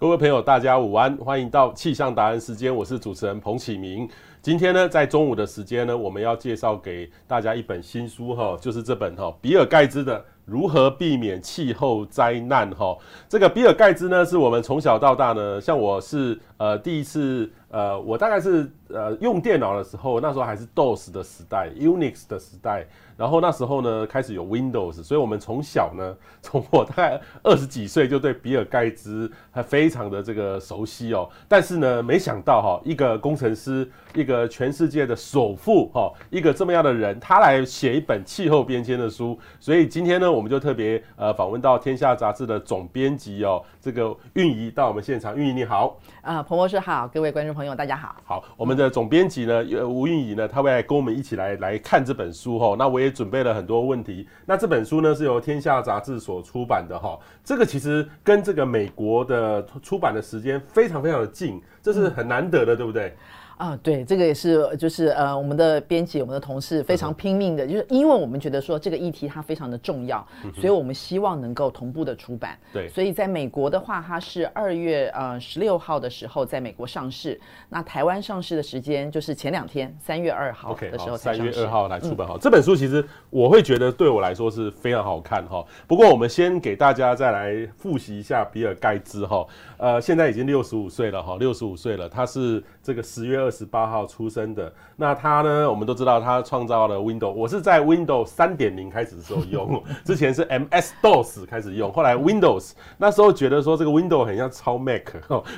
[0.00, 4.08] 各位朋友，大家午安，欢迎到气象达人时间，我是主持人彭启明。
[4.40, 12.96] 今天呢，在中午的时间呢，我们要介绍给大家一本新书哈，就是这本哈比尔盖茨的《如何避免气候灾难》哈。
[13.28, 22.86] 这个比尔盖茨呢，是我们从小到大呢，像我是呃第一次呃，我大概是呃用电脑的时候，那时候还是 DOS 的时代，Unix 的时代。
[23.16, 31.28] 然后那时候呢，开始有 Windows，所以我们从小呢， 从我大概二十几岁就对比尔盖茨还非常的这个熟悉哦。
[31.46, 39.38] 但是呢，没想到哈，一个工程师，一个全世界的首富哈，一个这么样的人，他来写一本气候变迁的书。
[39.60, 45.36] 所以今天呢，我们就特别呃访问到《天下》杂志的总编辑哦，这个运仪到我们现场。
[45.36, 48.16] 运仪你好，啊，彭博士好，各位观众朋友大家好。
[48.24, 52.74] 好，我们的总编辑呢，吴韵仪呢，他会来跟我们一起来来看这本书哈。
[52.76, 53.08] 那我也。
[53.08, 54.26] 准备了很多问题。
[54.46, 57.16] 那这本书呢，是由天下杂志所出版的哈。
[57.44, 63.14] 这个其实跟这个美国的出版的时间非常非常的近，这是很难得的，对不对？
[63.60, 72.58] 啊，对，这个也是，就是呃，我们的编辑、我们的同事非常拼命的，就是因为我们觉得说这个议题它非常的重要，所以我们希望能够同步的出版。
[72.72, 77.38] 对，所以在美国的话，它是二月呃十六号的时候在美国上市，
[77.68, 81.16] 那台湾上市的时间就是前两天，三月二号的时候。
[81.18, 85.62] 三月二号来出版哈，这本书其实我会觉得对我来说是非常好看哈。
[85.86, 93.50] 不过我们先给大家再来复习一下比尔盖茨哈，呃，现在已经六十五岁了哈，六十五岁了，他是这个十月二。
[93.50, 95.68] 二十八号出生的，那他呢？
[95.68, 97.32] 我们都知道他创造了 Windows。
[97.32, 102.74] 我是在 Windows 三点零开始的时候用， 之前是 MS DOS 开始用，后来 Windows。
[102.96, 105.02] 那时候觉得说这个 Windows 很像超 Mac。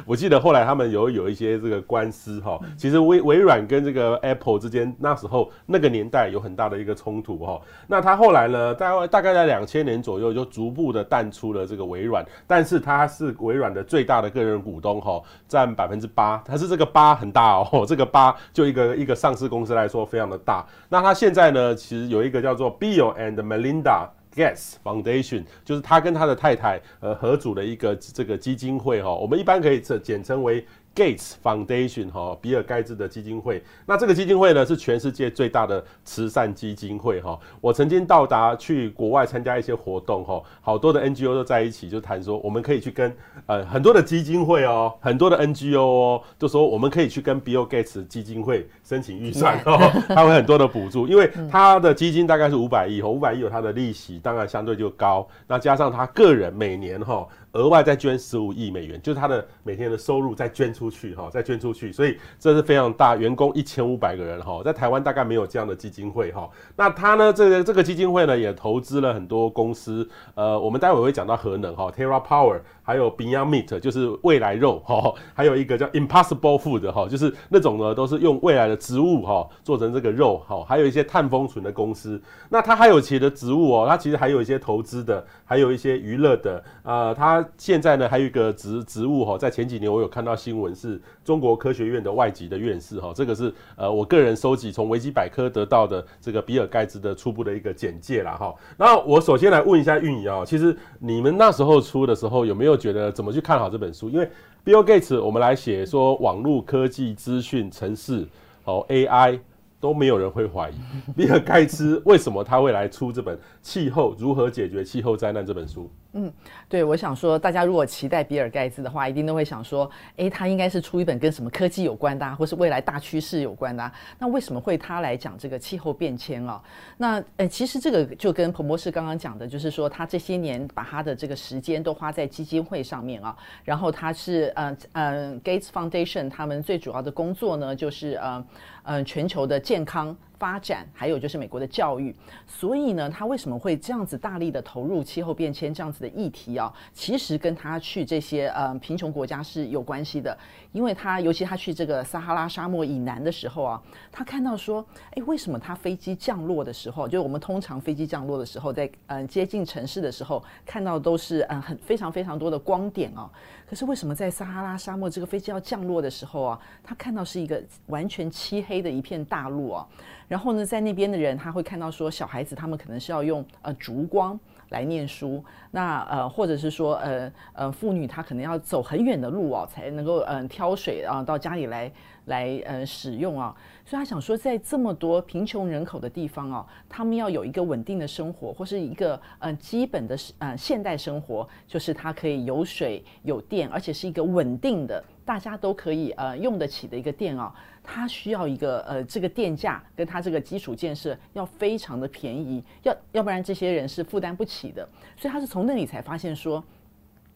[0.06, 2.58] 我记得后来他们有有一些这个官司哈。
[2.78, 7.60] 其实微微软跟这个 Apple 之间，那时候那个年代有很大的一个冲突哈。
[7.86, 17.86] 那他后来呢，大概大概在两千年左右就逐步的淡出了这个微软，但是他是微软的最大的个人股东哈，占百分之八，他是这个八很大哦。
[17.86, 30.66] 这个八就一个一个上市公司来说非常的大，那它现在呢，其实有一个叫做 Bill and Melinda Gates Foundation，就是他跟他的太太呃合组的一个这个基金会哈，我们一般可以简简称为。
[30.94, 33.62] Gates Foundation 哈，比尔盖茨的基金会。
[33.86, 37.38] 那这个基金会呢，是全世界最大的慈善基金会哈。
[37.60, 43.14] 我曾经到达去国外参加一些活动哈，好多的 NGO 都在一起就谈说，我们可以去跟
[43.46, 55.26] 呃很多的基金会哦，很多的 NGO 哦，就说我们可以去跟 Bill Gates 基金会申请预算哦， 他会很多的补助，因为他的基金大概是五百亿哦，五百亿有他的利息，当然相对就高。
[55.46, 57.26] 那加上他个人每年哈。
[57.52, 66.48] 额外再捐十五亿美元，就是他的每天的收入再捐出去哈，再捐出去，所以这是非常大，员工一千五百个人哈，在台湾大概没有这样的基金会哈。
[66.76, 72.60] 那他呢，这个这个基金会呢，也投资了很多公司，呃，我们待会会讲到核能哈，Terra Power。
[72.82, 82.20] 还有 Beyond Meat 就是未来肉 哈，还有一个叫 Impossible Food 哈，就是那种呢都是用未来的植物哈做成这个肉哈，还有一些碳封存的公司。
[82.48, 86.62] 那它还有其他的植物哦，它其实还有一些投资的，还有一些娱乐的。
[86.82, 98.52] 呃，它现在呢还有一个植植物哈，在前几年我有看到新闻是中国科学院的外籍的院士哈，这个是呃我个人收集从维基百科得到的这个比尔盖茨的初步的一个简介啦哈。
[98.76, 102.72] 那我首先来问一下运营啊，其实你们那时候出的时候有没有？
[102.82, 104.10] 觉得怎么去看好这本书？
[104.10, 104.28] 因为
[104.64, 108.26] Bill Gates，我们来写说网络科技、资讯、城市，
[108.64, 109.38] 哦 AI
[109.78, 110.74] 都没有人会怀疑。
[111.16, 115.88] 比尔盖茨为什么他会来出这本《气候如何解决气候灾难》这本书？
[116.14, 116.30] 嗯，
[116.68, 123.92] 对，我想说，大家如果期待比尔盖茨的话，一定都会想说，诶，他应该是出一本跟什么科技有关的，啊，或是未来大趋势有关的，啊。
[124.18, 126.62] 那为什么会他来讲这个气候变迁啊？
[126.98, 133.34] 那呃，其实这个就跟彭博士刚刚讲的，就是说他这些年把他的这个时间都花在基金会上面啊。
[133.64, 138.44] 然后他是呃呃 Gates Foundation，他们最主要的工作呢，就是呃
[138.82, 140.14] 呃全球的健康。
[140.42, 142.12] 发展还有就是美国的教育，
[142.48, 146.72] 所以呢，他为什么会这样子大力的投入气候变迁这样子的议题啊？
[146.92, 150.36] 其实跟他去这些呃贫穷国家是有关系的，
[150.72, 153.80] 因为他尤其他去这个撒哈拉沙漠以南的时候啊，
[154.10, 163.30] 他看到说，诶，为什么他飞机降落的时候，就是我们通常飞机降落的时候，在嗯、接近城市的时候，看到都是嗯很非常非常多的光点啊，
[163.64, 169.86] 可是为什么在撒哈拉沙漠这个飞机要降落的时候啊，他看到是一个完全漆黑的一片大陆啊？
[170.32, 174.40] 然后呢，在那边的人他会看到说，小孩子他们可能是要用呃烛光
[174.70, 175.44] 来念书。
[175.70, 181.92] 那呃，或者是说呃呃，妇女她可能要走很远的路哦，才能够嗯、呃、挑水啊到家里来
[182.24, 183.54] 来呃使用啊。
[183.84, 197.54] 所以他想说，在这么多贫穷人口的地方哦，他们要有一个稳定的生活，或是一个呃基本的呃现代生活，就是它可以有水有电，而且是一个稳定的，大家都可以呃用得起的一个电啊。
[197.84, 204.88] 它需要一个呃这个电价跟它这个基础建设要非常的便宜，要要不然这些人是负担不起的。
[205.16, 206.62] 所以他是从那里才发现说，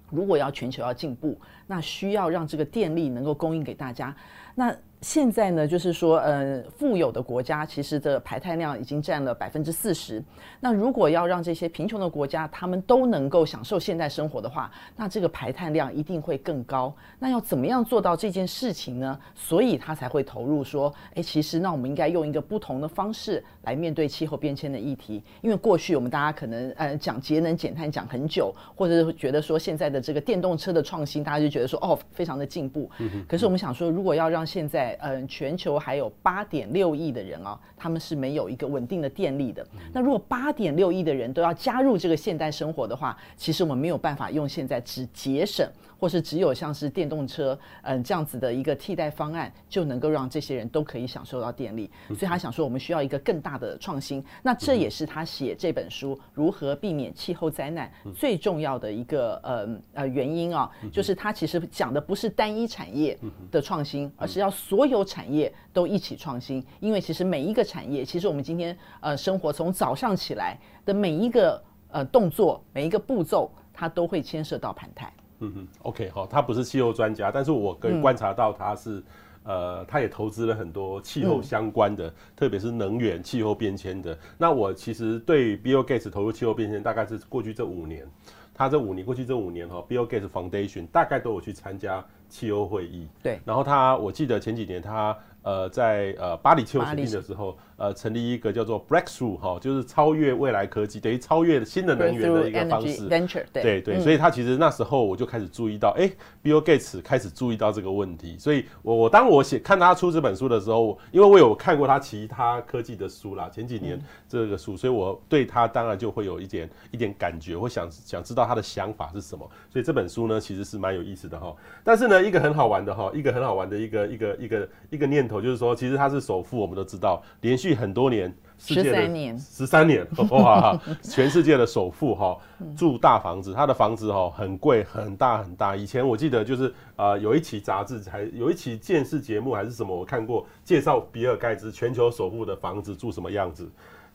[0.09, 1.37] 如果要全球要进步，
[1.67, 4.15] 那需要让这个电力能够供应给大家。
[4.55, 4.73] 那
[5.03, 10.23] 现在呢，就是说，呃，富有的国家其实的排碳量已经占了百分之四十。
[10.59, 16.93] 那如果要让这些贫穷的国家他们都能够享受现代生活的话，那这个排碳量一定会更高。
[17.19, 19.19] 那要怎么样做到这件事情呢？
[19.35, 25.23] 所以他才会投入说，哎，其实那我们应该用一个不同的方式来面对气候变迁的议题。
[25.43, 32.91] 因为过去我们大家可能呃讲节能减碳讲很久，或者是觉得说现在的这个电动车的创新，大家就觉得说哦非常的进步。
[33.29, 39.67] 可是我们想说，如果要让现在嗯，全球还有八点六亿的人啊，他们是没有一个稳定的电力的。
[39.93, 45.67] 那如果八点六亿的人都要加入这个现代生活的话，其实我们没有办法用现在只节省，
[45.99, 51.91] 或是只有像是电动车，嗯，这样子的一个替代方案，就能够让这些人都可以享受到电力。
[52.09, 54.25] 所以他想说，我们需要一个更大的创新。
[54.43, 63.19] 那这也是他写这本书《如何避免气候灾难》最重要的一个呃呃原因啊，就是他其实讲的不是单一产业
[63.51, 66.65] 的创新，而是要所有产业都一起创新。
[66.81, 75.13] 因为其实每一个产业，其实我们今天呃生活从早上起来的每一个呃动作，每一个步骤，它都会牵涉到盘态。
[75.41, 78.99] 嗯哼，OK 好，他不是气候专家，但是我可以观察到他是，
[79.45, 84.19] 嗯、呃，他也投资了很多气候相关的，嗯、特别是能源、气候变迁的。
[84.39, 88.07] 那我其实对 Bill Gates 投入气候变迁，大概是过去这五年，
[88.55, 93.07] 他这五年过去这五年哈，Bill Gates Foundation 大概都有去参加气候会议。
[93.23, 95.17] 对，然后他，我记得前几年他。
[95.47, 103.09] 呃，在呃巴黎气候协定的时候，呃，成立一个叫做 Breakthrough 哈，就是超越未来科技，等于超越新的能源的一个方式。
[103.09, 106.11] Venture 对对对，所以他其实那时候我就开始注意到，哎
[106.43, 108.37] ，Bill Gates 开始注意到这个问题。
[108.37, 113.97] 所以我我当我写看他出这本书的时候，因为我有看过他其他科技的书啦，前几年
[114.29, 119.49] 这个书，所以我对他当然就会有一点一点感觉，我想想知道他的想法是什么。
[119.71, 121.55] 所以这本书呢，其实是蛮有意思的哈。
[121.85, 125.36] 但是呢，一个很好玩的哈，一个很好玩的一个一个一个一个念头。
[125.41, 132.37] 就是说，其实他是首富，我们都知道，连续很多年，十三年，十三年，哇，全世界的首富哈，
[132.77, 135.77] 住大房子，他的房子哈很贵，很大很大。
[135.77, 143.71] 以前我记得就是呃，有一期杂志还有一期电视节目还是什么，我看过介绍比尔盖茨全球首富的房子住什么样子，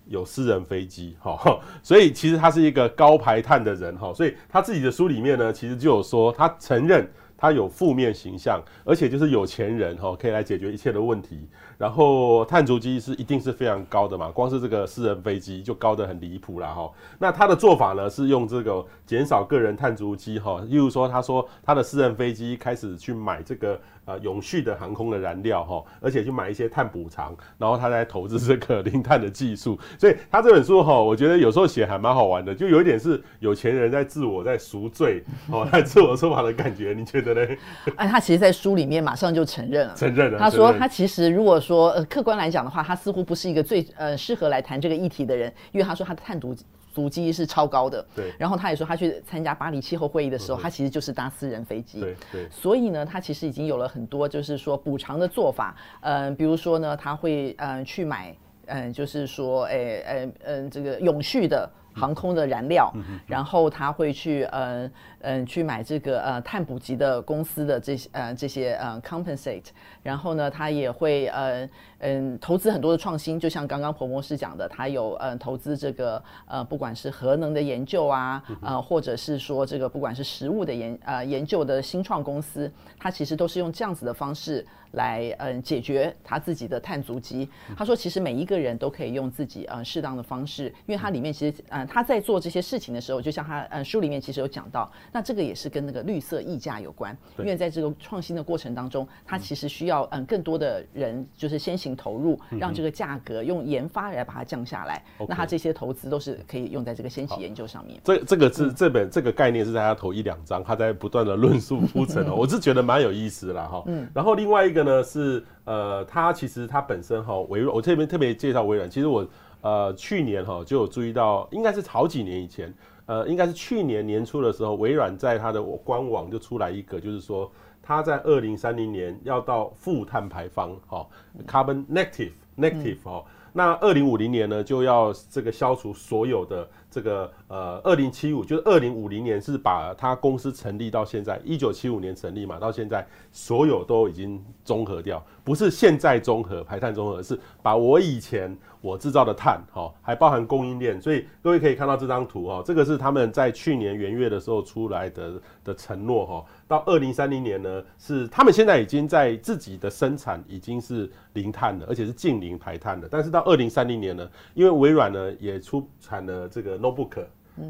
[0.08, 7.10] 有私人飞机哈，所以其实他是一个高排碳的人哈，所以他自己的书里面呢，其实就有说他承认。
[7.42, 11.50] 他有负面形象，而且就是有钱人哈，可以来解决一切的问题。
[11.82, 16.88] 然后碳足迹是一定是非常高的嘛，光是这个私人飞机就高得很离谱了哈。
[17.18, 23.80] 那他的做法呢，是用这个减少个人碳足迹哈，例如说他说他的私人飞机开始去买这个。
[24.04, 37.56] 呃，永续的航空的燃料哈，而且去买一些碳补偿，然后他在投资这个零碳的技术，所以他这本书哈，我觉得有时候写还蛮好玩的，就有一点是有钱人在自我在赎罪哦， 在自我说法的感觉，你觉得呢？
[37.96, 40.40] 哎，他其实，在书里面马上就承认了，承认了。
[40.40, 46.56] 他说，他其实如果说呃客观来讲的话，他似乎不是一个最呃适合来谈这个议题的人，因为他说他的碳足。
[46.94, 48.34] 足迹是超高的，对。
[48.38, 52.50] 然后他也说，他去参加巴黎气候会议的时候，他其实就是搭私人飞机，对对。
[52.50, 55.74] 所以呢，他其实已经有了很多，就是说补偿的做法。
[56.02, 62.92] 嗯，比如说呢，他会嗯去买，嗯，就是说，诶，嗯嗯，这个永续的航空的燃料，
[63.28, 69.66] 然后他会去嗯嗯去买这个呃碳捕集的公司的这些呃这些呃 compensate，
[70.04, 71.70] 然后呢，他也会呃。
[72.04, 87.48] 嗯，投资很多的创新，就像刚刚彭博士讲的，他有嗯投资这个呃，不管是核能的研究啊，呃，或者是说这个不管是食物的研呃研究的新创公司，他其实都是用这样子的方式来嗯解决他自己的碳足迹。
[87.78, 101.92] 他说，其实每一个人都可以用自己呃适当的方式，因为他里面其实嗯他在做这些事情的时候，就像他嗯书里面其实有讲到，那这个也是跟那个绿色溢价有关，因为在这个创新的过程当中，他其实需要嗯更多的人就是先行。
[102.02, 108.00] 投入让这个价格用研发来把它降下来，嗯、那他这些投资都是可以用在这个先期研究上面。
[108.04, 113.84] 这这个是这本这个概念是在他头一两章，他在不断的论述铺陈哦，我是觉得蛮有意思啦哈。
[113.86, 119.28] 嗯，然后另外一个呢是呃，它其实它本身哈微软，我这边特别介绍微软，其实我
[119.62, 122.74] 呃去年哈就有注意到，应该是好几年以前。
[123.08, 131.06] 呃，应该是去年年初的时候，微软在它的官网就出来一个，就是说它在二零三零年要到负碳排放，哈
[131.46, 133.26] ，carbon negative negative 哈。
[133.52, 148.56] 那二零五零年呢，就要这个消除所有的这个呃，二零七五就是二零五零年是把他公司成立到现在，一九七五年成立嘛，到现在所有都已经中和掉，不是现在中和排碳中和，是把我以前。
[148.82, 155.34] 我制造的碳，哈，还包含供应链，所以各位可以看到这张图，哈，这个是他们在去年元月的时候出来的
[155.64, 167.24] 的承诺，哈，到二零三零年呢，是他们现在已经在自己的生产已经是零碳了，而且是净零排碳的，但是到二零三零年呢，因为微软呢也出产了这个 notebook。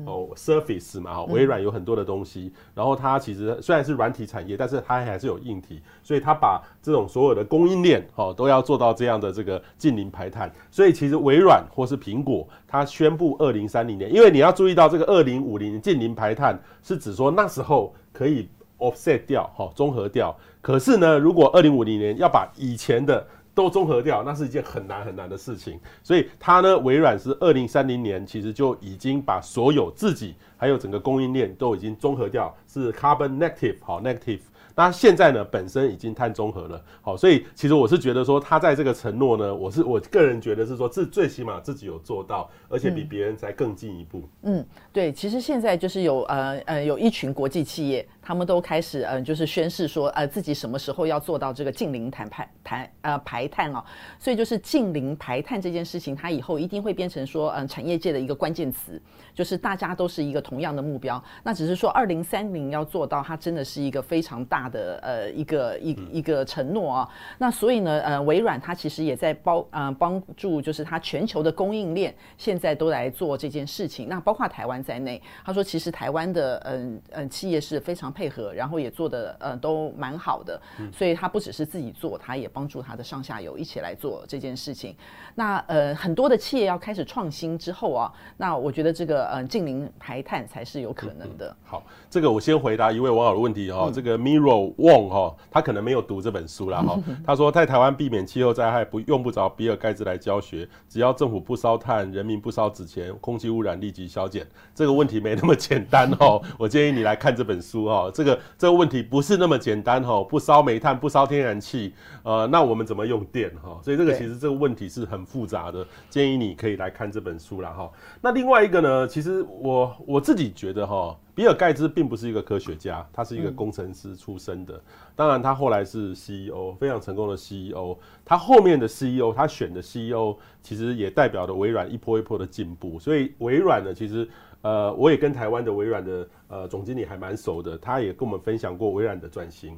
[0.05, 10.49] 哦，Surface 嘛，哈，微软有很多的东西，然后它其实虽然是软体产业，但是它还是有硬体，所以它把这种所有的供应链，哈，都要做到这样的这个近零排碳。
[10.69, 20.33] 所以其实微软或是苹果，它宣布二零三零年，因为你要注意到这个二零五零近零排碳是指说那时候可以 offset 掉，哈，综合掉。
[20.61, 25.79] 可是呢，如果二零五零年要把以前的都综合掉，那是一件很难很难的事情。
[26.03, 34.39] 所以它呢，微软是二零三零年，其实就已经把所有自己还有整个供应链都已经综合掉，是 carbon negative 好 negative。
[34.73, 44.23] 那现在呢，本身已经碳中和了，好，所以其实我是觉得说，他在这个承诺呢，我是我个人觉得是说，自最起码自己有做到，而且比别人再更进一步。
[44.43, 53.83] 嗯，对，其实现在就是有呃呃有一群国际企业，他们都开始嗯、呃、就是宣示说呃自己什么时候要做到这个近零碳排碳呃排碳哦，
[54.17, 58.99] 所以就是近零排碳这件事情，它以后一定会变成说嗯、产业界的一个关键词，
[59.33, 64.71] 就是大家都是一个同样的目标，那只是说二零三零要做到，它真的是一个非常大。
[64.71, 67.09] 的呃一个一一个承诺啊，
[67.39, 80.59] 那所以呢呃微软它其实也在帮呃帮助，就是它全球的供应链现在都来做这件事情，那包括台湾在内，他说其实台湾的嗯嗯、企业是非常配合，然后也做的呃都蛮好的，
[80.91, 84.95] 所以他不只是自己做，他也帮助他的上下游一起来做这件事情。
[85.35, 91.47] 那呃很多的企业要开始创新之后啊，那我觉得这个呃近零排碳才是有可能的。
[91.47, 94.71] 嗯嗯、好，这个我先回答一位网友的问题哈、哦，这个 Miro。
[94.77, 96.97] Wong 哈，他可能没有读这本书啦哈。
[97.25, 104.45] 他说在台湾避免气候灾害不用不着比尔盖茨来教学，只要政府不烧炭，人民不烧纸钱，空气污染立即消减。
[104.73, 106.41] 这个问题没那么简单哦。
[106.57, 108.00] 我建议你来看这本书哈。
[108.09, 110.23] 这个这个问题不是那么简单哈。
[110.23, 111.93] 不烧煤炭，不烧天然气，
[112.23, 113.79] 呃，那我们怎么用电哈？
[113.83, 115.85] 所以这个其实这个问题是很复杂的。
[116.09, 117.91] 建议你可以来看这本书啦哈。
[118.21, 121.15] 那另外一个呢，其实我我自己觉得哈。
[121.33, 124.79] 比尔盖茨并不是一个科学家，他是一个工程师出身的。
[125.15, 127.97] 当然，他后来是 CEO，非常成功的 CEO。
[128.25, 132.99] 他后面的 CEO，他选的 CEO，其实也代表了微软一波一波的进步。
[132.99, 134.27] 所以，微软呢，其实
[134.61, 139.77] 呃，我也跟台湾的微软的呃总经理还蛮熟的，他也跟我们分享过微软的转型。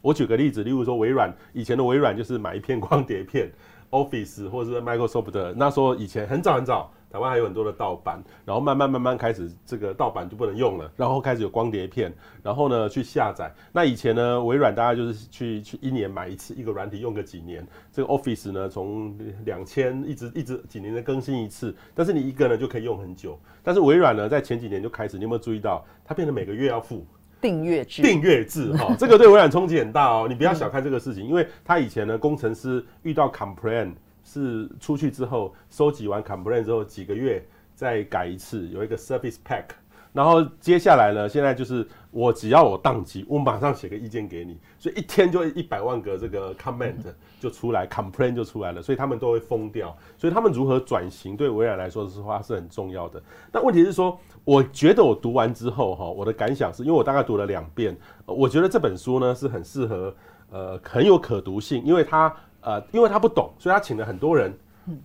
[0.00, 3.50] 我举个例子，例如说，微软以前的微软就是买一片 光碟片
[3.90, 6.92] ，Office 或者是 Microsoft 的，那时候以前很早很早。
[7.10, 12.12] 台湾还有很多的盗版，然后慢慢慢慢开始这个盗版就不能用了，然后开始有光碟片，
[12.42, 13.50] 然后呢去下载。
[13.72, 17.66] 那以前呢，微软大家就是去去一年买一次一个软体用个几年。
[17.90, 23.38] 这个 Office 呢，从两千一直一直几年的更新一次，但是你一个呢就可以用很久。
[23.62, 27.06] 但是微软呢，在前几年就开始，你有没有注意到它变成每个月要付
[27.40, 28.02] 订阅制？
[28.02, 30.26] 订阅制哈，这个对微软冲击很大哦。
[30.28, 33.94] 你不要小看这个事情，因为它以前呢，工程师遇到 complaint。
[34.30, 37.42] 是出去之后收集完 complaint 之后几个月
[37.74, 39.64] 再改一次，有一个 service pack。
[40.12, 46.96] 然后接下来呢，现在就是我只要我当机，我马上写个意见给你，所以一天就一百万个这个 comment
[47.40, 49.96] 就出来，complaint 就出来了，所以他们都会疯掉。
[50.16, 53.22] 所以他们如何转型，对微软来说的话是很重要的。
[53.52, 60.14] 但问题是说，我觉得我读完之后哈，我的感想是因为我大概读了两遍，我觉得这本书呢是很适合，
[60.50, 62.34] 呃，很有可读性，因为它。
[62.68, 64.52] 呃，因为他不懂，所以他请了很多人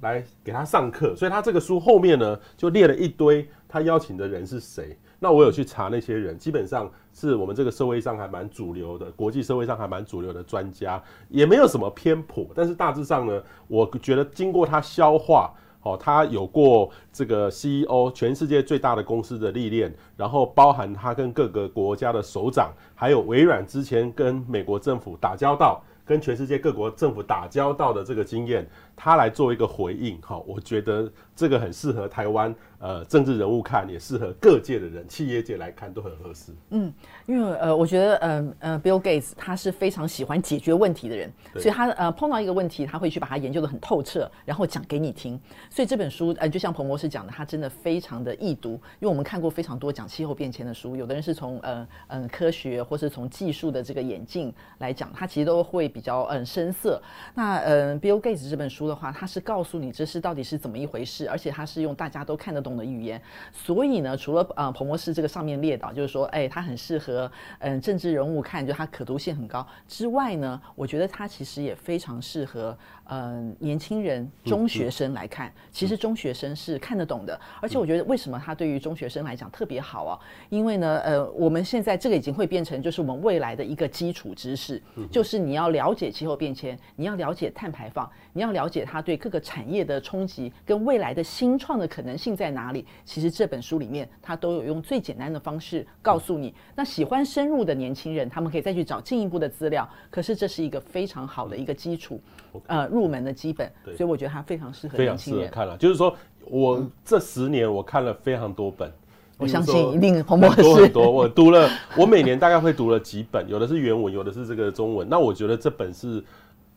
[0.01, 4.97] 来给他上课，所以他这个书后面呢就列了一堆他邀请的人是谁。
[5.17, 12.45] 那我有去查那些人，基本上是我们这个社会上还蛮主流的，国际社会上还蛮主流的专家，也没有什么偏颇。
[12.53, 15.53] 但是大致上呢，我觉得经过他消化，
[15.83, 25.81] 哦，他有过这个 CEO 全世界最大的公司的历练，然后包含他跟各个国家的首长，还有微软之前跟美国政府打交道。
[26.05, 28.67] 跟全世界各国政府打交道的这个经验，
[29.03, 36.53] 他来做一个回应，哈，我觉得这个很适合台湾，呃，政治人物看也适合各界的人，企业界来看都很合适。
[36.69, 36.89] 嗯，
[37.25, 45.37] 因为呃，我觉得呃呃，Bill Gates 他是非常喜欢解决问题的人，所以他呃碰到一个问题，他会去把它研究的很透彻，然后讲给你听。
[45.69, 48.69] 所以这本书呃，就像彭博士讲的，他真的非常的易读，
[49.01, 57.01] 因为我们看过非常多讲气候变迁的书，有的人是从呃嗯、呃、科学或是从技术的这个演进来讲，他其实都会比较嗯、呃、深色。
[57.35, 63.19] 那呃，Bill Gates 这本书的的话，他是告诉你这是到底是怎么一回事，而且他是用大家都看得懂的语言，
[63.51, 75.51] 所以呢，除了呃彭博士这个上面列导，就是说，哎，它很适合嗯、政治人物看，就它可读性很高之外呢，我觉得它其实也非常适合嗯、年轻人、中学生来看。
[75.71, 80.19] 其实中学生是看得懂的，而且我觉得为什么它对于中学生来讲特别好啊？
[80.49, 84.81] 因为呢，呃，我们现在这个已经会变成就是我们未来的一个基础知识，
[85.11, 92.85] 就是你要了解气候变迁，你要了解碳排放，你要了解它对各个产业的冲击跟未来的新创的可能性在哪里。
[93.05, 96.53] 其实这本书里面，它都有用最简单的方式告诉你。
[96.75, 99.87] 那喜欢深入的年轻人，他们可以再去找进一步的资料。
[100.09, 102.19] 可是这是一个非常好的一个基础，
[102.65, 103.71] 呃，入门的基本。
[103.95, 105.51] 所以我觉得它非常适合年轻人。
[105.51, 108.91] 看了，就是说我这十年我看了非常多本，
[109.37, 111.11] 我相信一定很多很多。
[111.11, 115.07] 我读了，我每年大概会读了几本，有的是原文，有的是这个中文。
[115.07, 116.23] 那我觉得这本是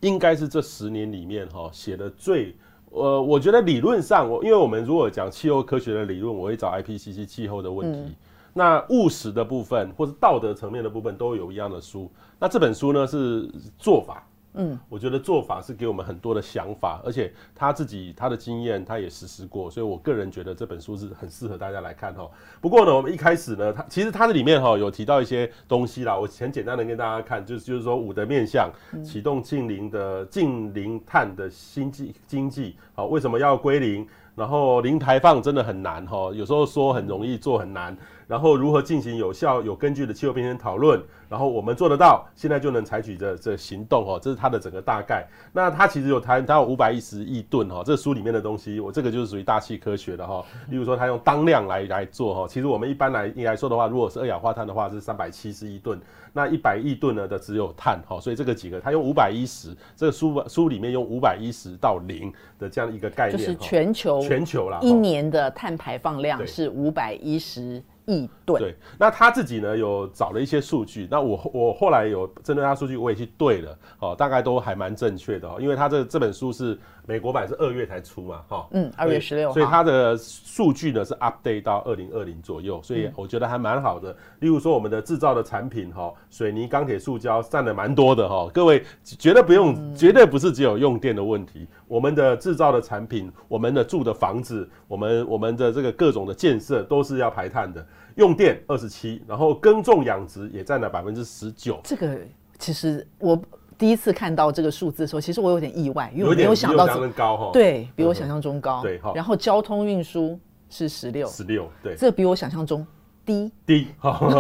[0.01, 2.55] 应该是这十年里面哈写的最。
[2.91, 7.99] 呃，我觉得理论上，我因为我们如果讲气候科学的理论，我会找 IPCC 气候的问题。
[7.99, 8.15] 嗯、
[8.55, 12.11] 那务实的部分，或是道德层面的部分，都有一样的书。
[12.39, 14.27] 那这本书呢，是做法。
[14.59, 22.27] 嗯，我觉得做法是给我们很多的想法，而且他自己他的经验他也实施过，所以我个人觉得这本书是很适合大家来看哈。
[22.61, 28.71] 不过呢，我们一开始呢，它其实它的里面哈有提到一些东西啦，我很简单的跟大家看，就是就是说五的面向，
[29.05, 34.07] 启动近零的近零碳的新经经济，好，为什么要归零？
[34.35, 37.97] 然后零排放真的很难哈，有时候说很容易做很难。
[38.27, 41.01] 然后如何进行有效、有根据的气候变迁讨论？
[41.29, 44.19] 然后我们做得到，现在就能采取这这行动哦。
[44.23, 45.27] 这是它的整个大概。
[45.53, 47.83] 那它其实有谈，它有五百一十亿吨哈。
[47.85, 50.45] 这书里面的东西，我这个就是属于大气科学的哈。
[50.69, 52.47] 例如说，它用当量来来做哈。
[52.49, 56.01] 其实我们一般来来说的话，如果是二氧化碳的话是三百七十亿吨，
[56.33, 58.21] 那一百亿吨呢的只有碳哈。
[58.21, 67.83] 所以这个几个，它用五百一十，这个书书里面用五百一十到零的这样一个概念，就是全球全球啦，一年的碳排放量是五百一十。
[68.07, 68.61] 亿吨。
[68.61, 84.17] 对，那他自己呢有找了一些数据，那我我后来有针对他数据我也去对了，哦，大概都还蛮正确的哦，因为他这这本书是美国版是二月才出嘛，哈，嗯，二月十六号，所以他的数据呢是 update 到二零二零左右，所以我觉得还蛮好的。
[84.41, 97.85] 例如说我们的制造的产品哈，水泥、钢铁、塑胶占了蛮多的哈，各位绝对不用，绝对不是只有用电的问题，我们的制造的产品，我们的住的房子，我们我们的这个各种的建设都是要排碳的。
[98.17, 101.79] 用电二十七，然后耕种养殖也占了百分之十九。
[101.85, 102.19] 这个
[102.59, 103.39] 其实我
[103.77, 107.51] 第一次看到这个数字的时候，其实我有点意外，因为我没有想到这么高哈。
[107.53, 108.81] 对，比我想象中高。
[108.83, 110.39] 对，然后交通运输
[110.71, 112.87] 是十六，十六，对，这比我想象中。
[113.27, 113.89] 低低，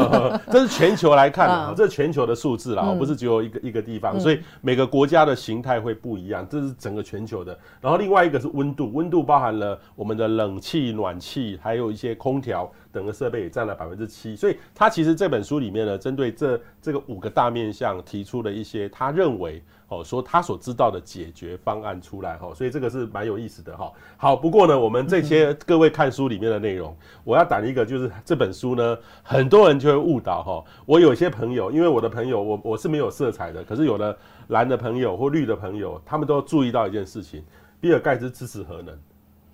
[0.50, 7.58] 这是全球来看的，这是全球的数字啦，不是只有一个一个地方，所以每个国家的形态会不一样，这是整个全球的。
[7.80, 14.36] 然后另外一个是温度，温度包含了我们的冷气、暖气，还有一些空调等的设备也占了百分之七。
[14.36, 19.60] 所以他其实这本书里面呢，针对这这个五个大面向提出了一些他认为。
[19.88, 23.92] 哦，说他所知道的解决方案出来哈，所以这个是蛮有意思的哈。
[24.16, 30.64] 好，不过呢，我们这些各位看书里面的内容，我要打一个，就是这本书呢，很多人就会误导哈。
[30.86, 34.18] 我有些朋友，因为我的朋友，我我是没有色彩的，可是有的
[34.48, 37.44] 蓝的朋友或绿的朋友，他们都注意到一件事情：
[37.80, 38.98] 比尔盖茨支持核能。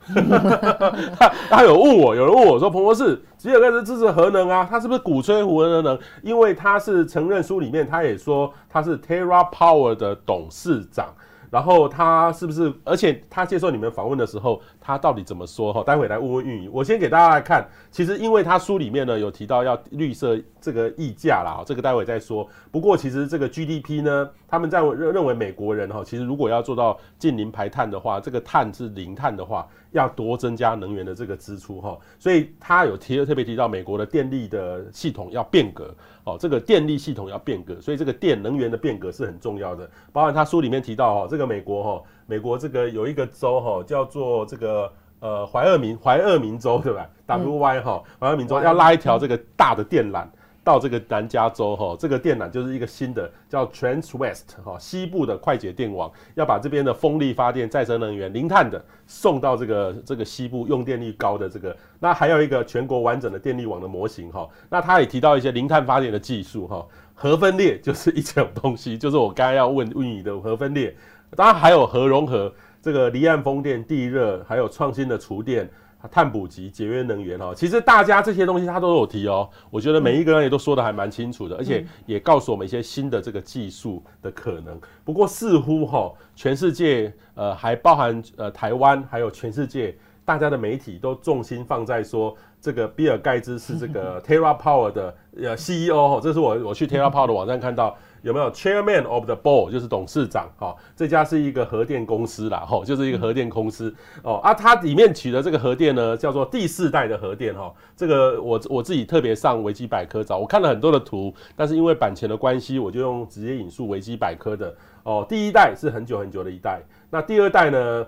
[1.18, 4.66] 他他有问我，有人问我说：“彭博士，吉尔盖茨支持核能啊？
[4.68, 5.98] 他是不是鼓吹核能？
[6.22, 11.06] 因为他是承认书里面他也说他是 Terra Power 的董事长。”
[11.52, 12.72] 然后他是不是？
[12.82, 15.72] 而且他接受你们访问的时候，他到底怎么说？
[15.72, 16.70] 哈，待会来问问运营。
[16.72, 22.46] 我先给大家来看，其实因为他书里面呢有提到要绿色这个溢价啦，这个待会再说。
[22.70, 31.96] 不过其实这个 GDP 呢，他们在认认为美国人哈，其实如果要做到近零排碳的话，这个碳是零碳的话，要多增加能源的这个支出哈。
[32.18, 35.94] 所以他有提特别提到美国的电力的系统要变革。
[36.24, 39.90] 哦，这个电力系统要变革，所以这个电能源的变革是很重要的。
[40.12, 44.90] 包含他书里面提到哈，这个美国哈，美国这个有一个州哈，叫做这个
[45.20, 50.24] 呃怀俄明怀俄明州对吧？W Y 哈，怀俄明州要拉一条这个大的电缆
[50.64, 61.76] 到这个南加州哈，这个电缆就是一个新的叫 Transwest 哈西部的快捷电网，要把这边的风力发电、再生能源、零碳的送到这个这个西部用电率高的这个。
[62.00, 64.48] 那还有一个全国完整的电力网的模型哈。
[64.70, 70.96] 那他也提到一些零碳发电的技术哈，核分裂就是一种东西，就是我刚才要问问你的核分裂。
[71.36, 75.70] 当然还有核融合，这个离岸风电、地热，还有创新的厨电。
[76.10, 79.48] 碳捕集、节约能源哦，其实大家这些东西他都有提哦。
[79.70, 84.76] 我觉得每一个人也都说的还蛮清楚的，而且也告诉我们一些新的这个技术的可能。
[85.04, 97.96] 不过似乎哈，全世界呃还包含呃台湾，还有全世界大家的媒体都重心放在说，这个比尔盖茨是这个 TerraPower 的呃 CEO 哈，这是我我去 TerraPower 的网站看到。
[98.22, 100.48] 有没有 Chairman of the Board 就是董事长？
[100.56, 104.36] 哈、这家是一个核电公司啦，哈、哦，就是一个核电公司哦。
[104.36, 107.74] 啊，它里面取的这个核电呢，叫做第四代的核电哈、哦。
[107.96, 115.26] 这个我我自己特别上维基百科找，我看了很多的图，但是因为版权的关系，我就用直接引述维基百科的哦。
[115.28, 116.80] 第一代是很久很久的一代，
[117.10, 118.06] 那第二代呢，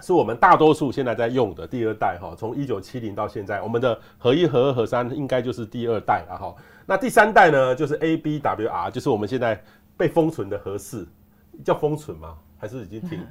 [0.00, 2.32] 是我们大多数现在在用的第二代哈。
[2.38, 6.54] 从一九七零到现在，我们的核一、核二、核三应该就是第二代了哈。
[6.86, 9.60] 那第三代呢，就是 ABWR，就是我们现在
[9.96, 11.06] 被封存的核四，
[11.64, 12.34] 叫封存吗？
[12.58, 13.18] 还是已经停？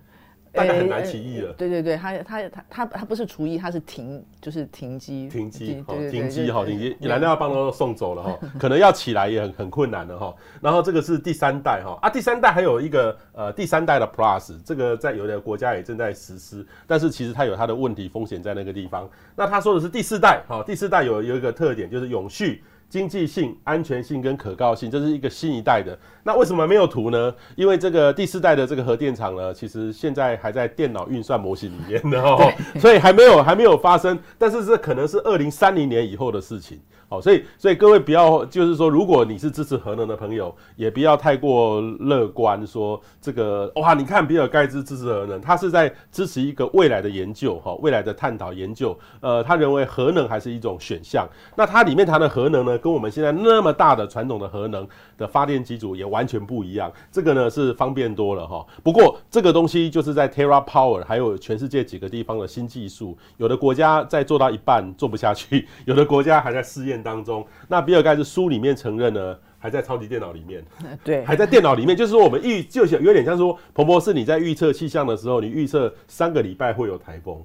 [0.55, 1.51] 大家很难起义了。
[1.51, 5.27] 对对对，它它它它它不是除役，它是停，就是停机。
[5.27, 10.33] 停机，好，停机哈，停机，燃料棒都送走了哈，可能要起来也很很困难的哈。
[10.61, 19.09] 然后这个是第三代哈，啊，第三代还有一个呃第三代的 Plus，这个在有的国家也正在实施，但是其实它有它的问题风险在那个地方。
[19.35, 22.63] 那他说的是第四代，哈，第四代有有一个特点就是永续。
[22.95, 25.99] 经济性、安全性跟可靠性，这是一个新一代的。
[26.23, 27.35] 那为什么没有图呢？
[27.57, 34.17] 因为这个第四代的这个核电厂呢，其实现在还在电脑运算模型里面的，哦，所以还没有还没有发生。
[34.37, 36.79] 但是这可能是二零三零年以后的事情。
[37.21, 51.27] 所以所以各位不要，就是说，如果你是支持核能的朋友，也不要太过乐观，说这个哇，你看比尔盖茨支持核能，他是在支持一个未来的研究，哈，未来的探讨研究，呃，他认为核能还是一种选项。
[51.55, 58.65] 那它里面谈的核能呢，跟我们现在那么大的传统的核能的发电机组也完全不一样，这个呢是方便多了哈。
[58.83, 66.95] 不过这个东西就是在 TerraPower 还有全世界几个地方的新技术，有的国家在做到一半做不下去，有的国家还在试验。
[67.05, 70.65] 当中，那比尔盖茨书里面承认呢，还在超级电脑里面，
[71.05, 77.39] 对，还在电脑里面，就是说我们预就有点像说，彭博士你在预测气象的时候，你预测三个礼拜会有台风，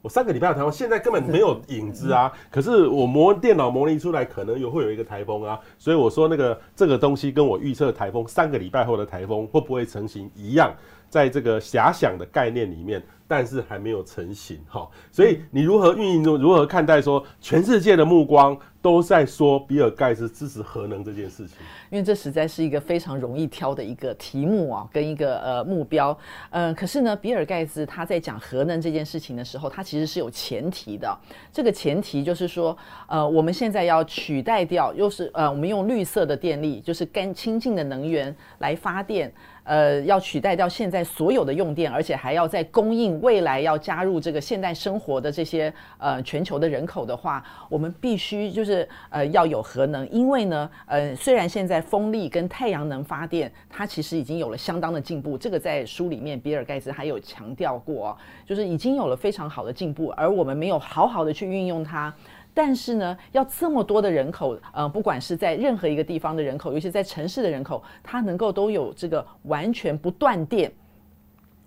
[0.00, 10.74] 我三个礼拜有台风，现在根本没有影子啊， 可是我模电脑模拟出来，可能有会有一个台风啊，所以我说那个这个东西跟我预测台风三个礼拜后的台风会不会成型一样，
[11.10, 13.02] 在这个遐想的概念里面。
[13.28, 21.56] 但是还没有成型哈，所以你如何运营中，如何看待说全世界的目光都在说比尔盖茨支持核能这件事情？
[21.90, 26.16] 因为这实在是一个非常容易挑的一个题目啊，跟一个呃目标。
[26.50, 31.16] 呃，可是呢，比尔盖茨他在讲核能这件事情的时候，他其实是有前提的。
[31.52, 32.76] 这个前提就是说，
[33.08, 39.32] 呃，我们现在要取代掉，又是呃，我们用绿色的电力，就是干清净的能源来发电。
[39.66, 62.14] 呃，要取代掉现在所有的用电，而且还要再供应未来要加入这个现代生活的这些呃全球的人口的话，我们必须就是呃要有核能，因为呢，呃虽然现在风力跟太阳能发电它其实已经有了相当的进步，这个在书里面比尔盖茨还有强调过，就是已经有了非常好的进步，而我们没有好好的去运用它。
[62.56, 70.72] 但是呢，要这么多的人口，呃，不管是在任何一个地方的人口，尤其在城市的人口，它能够都有这个完全不断电、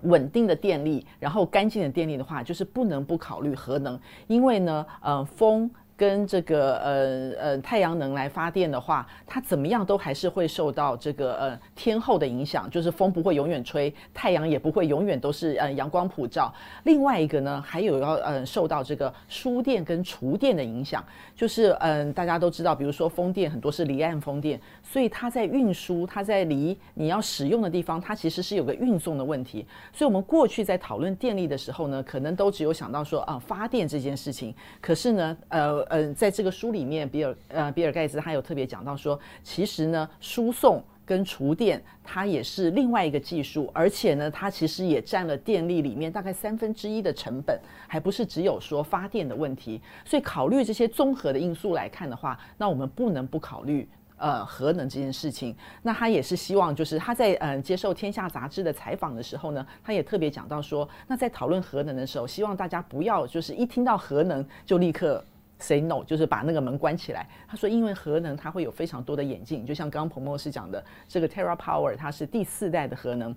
[0.01, 5.69] 稳定的电力，然后干净的电力的话，就是不能不考虑核能，因为呢，呃，风。
[5.99, 16.53] 跟这个呃呃太阳能来发电的话，它怎么样都还是会受到这个呃天候的影响，就是风不会永远吹，太阳也不会永远都是呃阳光普照。
[16.85, 21.03] 另外一个呢，还有要呃受到这个输电跟储电的影响，
[21.35, 29.67] 就是嗯、大家都知道，比如说风电很多是离岸风电，所以它在运输，它在离你要使用的地方，它其实是有个运送的问题。
[29.91, 35.88] 所以我们过去在讨论电力的时候呢，可能都只有想到说啊、发电这件事情，可是呢呃。
[35.89, 49.81] 嗯、在这个书里面，比尔呃比尔盖茨他有特别讲到说，其实呢，输送跟储电它也是另外一个技术，而且呢，它其实也占了电力里面大概三分之一的成本，还不是只有说发电的问题。
[50.05, 55.55] 所以考虑这些综合的因素来看的话，那我们不能不考虑呃核能这件事情。
[55.81, 65.25] 那他也是希望，就是他在嗯、接受《天下》杂志的采访的时候呢，他也特别讲到说，那在讨论核能的时候，希望大家不要就是一听到核能就立刻。
[65.59, 67.27] Say no，就是把那个门关起来。
[67.47, 73.35] 他说，因为核能它会有非常多的眼镜，就像刚刚彭博士讲的，这个 TerraPower 它是第四代的核能。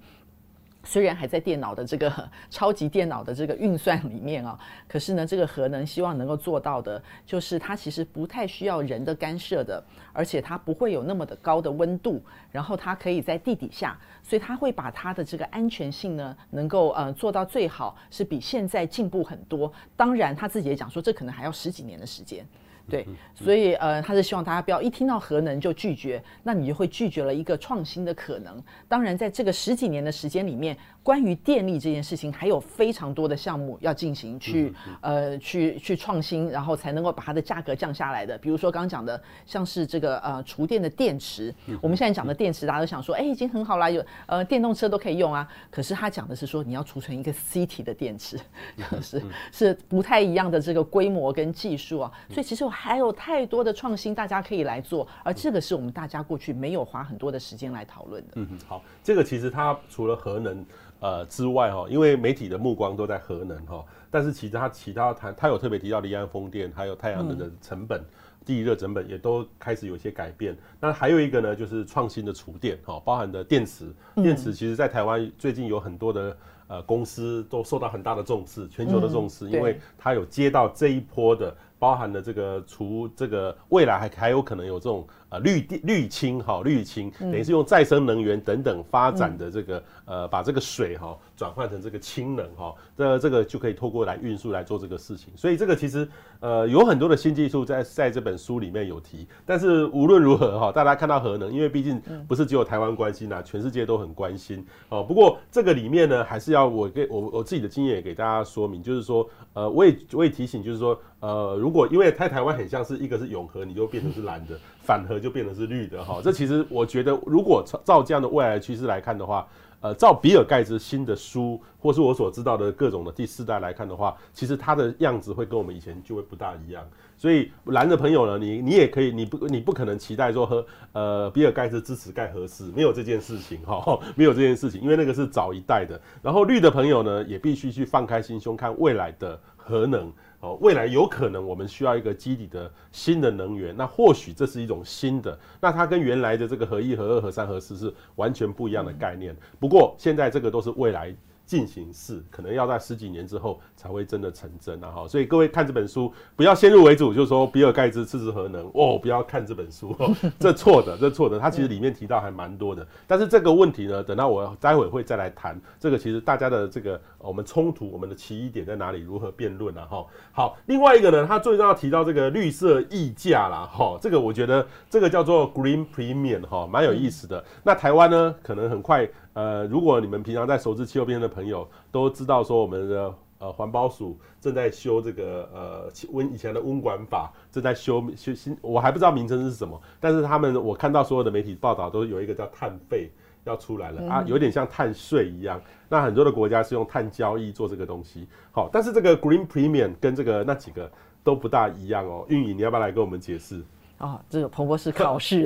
[0.84, 2.12] 虽然还在电脑的这个
[2.50, 19.72] 超级电脑的这个运算里面啊，可是呢，这个核能希望能够做到的，就是它其实不太需要人的干涉的，而且它不会有那么的高的温度，然后它可以在地底下，所以它会把它的这个安全性呢，能够呃做到最好，是比现在进步很多。
[19.96, 22.44] 当然，他自己也讲说，这可能还要十几年的时间。
[22.92, 28.62] 对，所以呃，他是希望大家不要一听到核能就拒绝，那你就会拒绝了一个创新的可能。
[28.86, 38.36] 当然，在这个十几年的时间里面，关于电力这件事情，还有非常多的项目要进行去呃去去创新，然后才能够把它的价格降下来的。
[38.36, 45.48] 比如说刚刚讲的，像是这个呃厨电的电池，我们现在讲的电池，大家都想说，哎，已经很好啦，有呃电动车都可以用啊。
[45.70, 48.38] 可是他讲的是说，你要储存一个 C 体的电池，
[49.00, 52.12] 是是不太一样的这个规模跟技术啊。
[52.28, 52.72] 所以其实我。
[52.82, 58.32] 还有太多的创新，大家可以来做，而这个是我们大家过去没有花很多的时间来讨论的。
[58.34, 60.66] 嗯，好，这个其实它除了核能
[61.02, 68.02] 呃之外哈，因为媒体的目光都在核能哈，但是其实它其他它它有特别提到离岸风电，还有太阳能的成本、
[68.46, 70.56] 地热成本也都开始有些改变。
[70.80, 76.36] 那还有一个呢，就是创新的储电哈，包含的电池，电池其实在台湾最近有很多的
[76.68, 81.54] 呃公司都受到很大的重视，全球的重视，因为它有接到这一波的。
[81.82, 95.32] 包含了这个，除这个未来还还有可能有这种呃绿电绿氢哈绿氢，等于是用再生能源等等发展的这个呃把这个水哈转换成这个氢能哈，这这个就可以透过来运输来做这个事情。
[95.34, 99.26] 所以这个其实呃有很多的新技术在在这本书里面有提。
[99.44, 105.02] 但是无论如何哈，大家看到核能，因为毕竟不是只有台湾关心呐，全世界都很关心哦。
[105.02, 111.72] 不过这个里面呢，还是要我给我我自己的经验也给大家说明，就是说呃我也我也提醒，就是说呃如。
[111.72, 116.20] 果因为太台湾很像是一个是永和，你就变成是蓝的；反核就变成是绿的哈。
[116.22, 119.48] 这其实我觉得，如果照这样的未来趋势来看的话，
[119.80, 126.86] 呃，照比尔盖茨新的书，或是我所知道的各种的第四代来看的话，其实它的样子会跟我们以前就会不大一样。
[127.16, 135.98] 所以蓝的朋友呢，你你也可以，你不你不可能期待说和呃比尔盖茨支持盖核四，没有这件事情哈，没有这件事情，因为那个是早一代的。
[136.20, 140.12] 然后绿的朋友呢，也必须去放开心胸看未来的核能。
[140.42, 149.36] 哦，未来有可能我们需要一个基底的新的能源，那或许这是一种新的，那它跟原来的这个核一、核二、核三、核四是完全不一样的概念。
[149.60, 151.14] 不过现在这个都是未来。
[151.52, 154.88] 进行式可能要在十几年之后才会真的成真啊！
[154.90, 159.94] 哈，所以各位看这本书不要先入为主，就是说比尔盖茨支持核能哦，不要看这本书，
[160.40, 161.38] 这错的，这错的。
[161.38, 165.60] 它其实里面提到还蛮多的，但是这个问题呢，等到我待会会再来谈。
[165.78, 169.00] 这个其实大家的这个我们冲突，我们的起疑点在哪里？
[169.02, 169.84] 如何辩论啊？
[169.90, 177.44] 哈，好，另外一个呢，他最重要提到这个绿色溢价啦，哈，这个我觉得这个叫做 Green Premium 哈，蛮有意思的。
[177.62, 179.06] 那台湾呢，可能很快。
[179.34, 193.10] 呃，如果你们平常在熟知气候变迁的朋友都知道说，我们的呃环保署正在修这个呃温以前的温管法，正在修修新，我还不知道名称是什么，但是他们我看到所有的媒体报道都有一个叫碳费
[193.44, 195.60] 要出来了啊，有点像碳税一样。
[195.88, 200.90] 那很多的国家是用碳交易做这个东西，好，但是这个 Green Premium 跟这个那几个
[201.24, 202.24] 都不大一样哦。
[202.28, 203.62] 运营，你要不要来跟我们解释？
[204.02, 205.44] 哦，这个彭博士考试，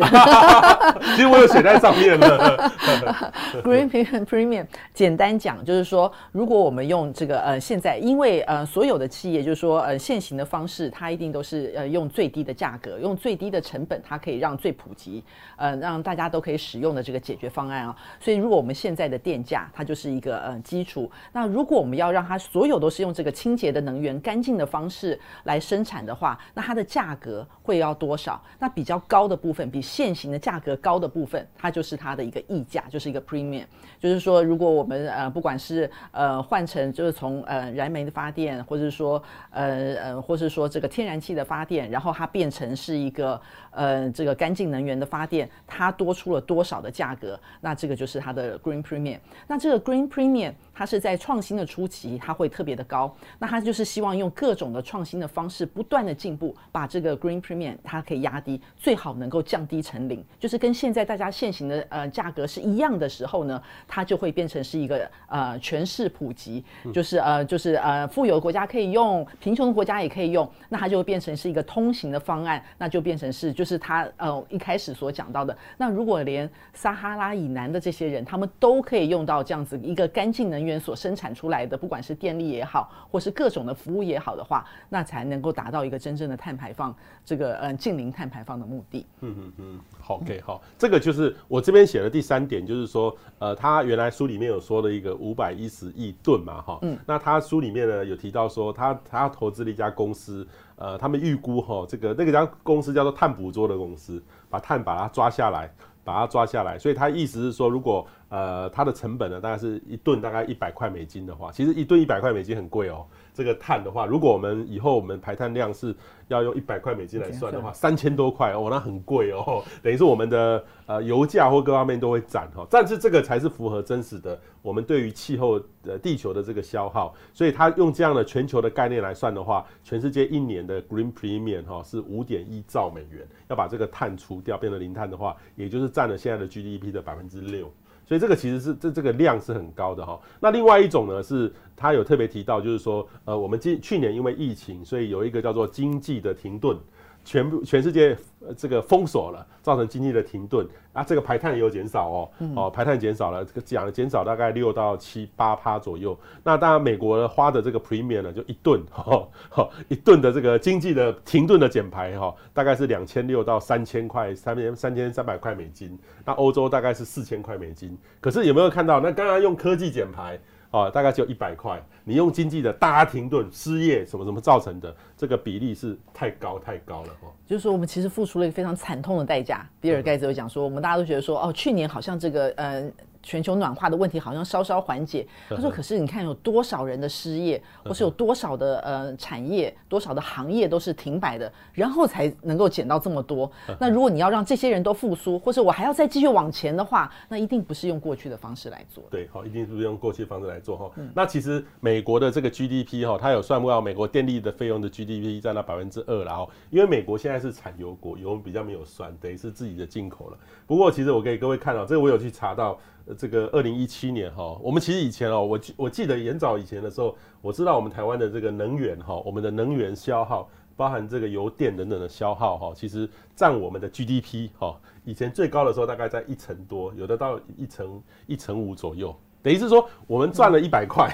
[1.15, 2.73] 其实我有写在上面的。
[3.63, 3.87] Green
[4.25, 15.23] Premium，简单讲就是说，如果我们用这个呃，现在因为呃，所有的企业就是说呃，现行的方式，它一定都是呃用最低的价格，用最低的成本，它可以让最普及，
[15.57, 17.95] 呃，让大家都可以使用的这个解决方案啊。
[18.19, 21.11] 所以，如果我们现在的电价，它就是一个呃基础。
[21.31, 28.43] 那如果我们要让它所有都是用这个清洁的能源、干净的方式来生产的话，那它的价格会要多少？
[28.59, 33.65] 那比较高的部分，比现行的价格高的部分，它就是它的一个溢价，就是一个 premium。
[33.99, 47.39] 就是说，如果我们呃不管是呃换成就是从呃燃煤的发电，或者是说呃呃，或是说这个天然气的发电，然后它变成是一个呃这个干净能源的发电，它多出了多少的价格？
[47.61, 49.19] 那这个就是它的 green premium。
[49.47, 53.13] 那这个 green premium 它是在创新的初期，它会特别的高。
[53.41, 58.37] 那它就是希望用各种的创新的方式，不断的进步，把这个 green premium 它可以压。
[58.37, 66.63] 低，最好能够降低成零，就是跟现在大家现行的呃价格是一样的时候呢，它就会变成是一个呃全市普及，
[66.93, 89.07] 就是呃就是呃富有国家可以用，贫穷的国家也可以用，那它就会变成是一个通行的方案，那就变成是就是它呃一开始所讲到的，那如果连撒哈拉以南的这些人，他们都可以用到这样子一个干净能源所生产出来的，不管是电力也好，或是各种的服务也好的话，那才能够达到一个真正的碳排放，这个嗯近零碳排放的目的。
[89.21, 105.71] 嗯嗯嗯，好，OK，好，这个就是我这边写的第三点，就是说，呃，他原来书里面有说的一个五百一十亿吨嘛，哈，嗯，那他书里面呢有提到说他，他他投资了一家公司，呃，他们预估哈，这个那个家公司叫做碳捕捉的公司，把碳把它抓下来。
[106.07, 113.05] 把它抓下来，所以他意思是说，如果呃它的成本呢，大概是一吨大概一百块美金的话，其实一吨一百块美金很贵哦。
[113.37, 115.95] 这个碳的话，如果我们以后我们排碳量是
[116.29, 122.67] 要用一百块美金来算的话，三千多块哦，那很贵哦，等于是我们的呃油价或各方面都会涨哈。
[122.71, 137.71] 但是这个才是符合真实的我们对于气候的地球的这个消耗，所以它用这样的全球的概念来算的话，全世界一年的 Green Premium 哈是五点一兆美元，要把这个碳除掉变成零碳的话，也就是占了现在的 GDP 的百分之六。
[138.07, 140.19] 所以这个其实是这这个量是很高的哈。
[140.41, 146.79] 那另外一种呢，是它有特别提到，就是说，呃，我们今去年因为疫情，所以有一个叫做经济的停顿。
[147.27, 148.17] 全部全世界
[148.57, 156.17] 这个封锁了，造成经济的停顿啊，这个排碳也有减少哦，哦，排碳减少了，这个讲减少大概六到七八趴左右。
[156.45, 159.29] 那当然，美国花的这个 premium 呢，就一吨哈，
[159.89, 165.99] 一吨的这个经济的停顿的减排哈，大概是两千六到三千块，三千三千三百块美金。
[166.25, 167.99] 那欧洲大概是四千块美金。
[168.21, 169.01] 可是有没有看到？
[169.01, 170.39] 那刚刚用科技减排？
[170.77, 171.83] 哦，大概只有一百块。
[172.05, 177.09] 你用经济的大停顿、失业什么什么造成的，这个比例是太高太高了。
[177.47, 179.69] 就是说，我们其实付出了一个非常惨痛的代价。
[179.81, 182.93] 比尔盖茨有讲说，我们大家都觉得说，哦，去年好像这个嗯。
[183.27, 185.27] 全球暖化的问题好像稍稍缓解。
[185.49, 193.51] 他说：“可是你看，有多少人的失业，或是有多少的呃产业，多少的行业都是停摆的，然后才能够减到这么多。
[193.81, 199.03] 那如果你要让这些人都复苏，或者我还要再继续往前的话，那一定不是用过去的方式来做。
[199.11, 200.91] 对，好，一定是用过去的方式来做哈。
[201.13, 206.49] 那其实美国的这个 GDP 哈，它有算过，美国电力的费用的 GDP 占到百分之二了哦。
[206.71, 210.39] 因为美国现在是产油国，油比较没有算，等于是自己的进口了。
[210.65, 212.79] 不过其实我给各位看到，这个我有去查到。”
[213.15, 231.09] 这个二零一七年哈，我们其实以前哦，我记我记得很早以前的时候，我知道我们台湾的这个能源哈，我们的能源消耗，包含这个油电等等的消耗哈，其实占我们的 GDP 哈，以前最高的时候大概在一成多，有的到一成一成五左右，等于是说我们赚了一百块，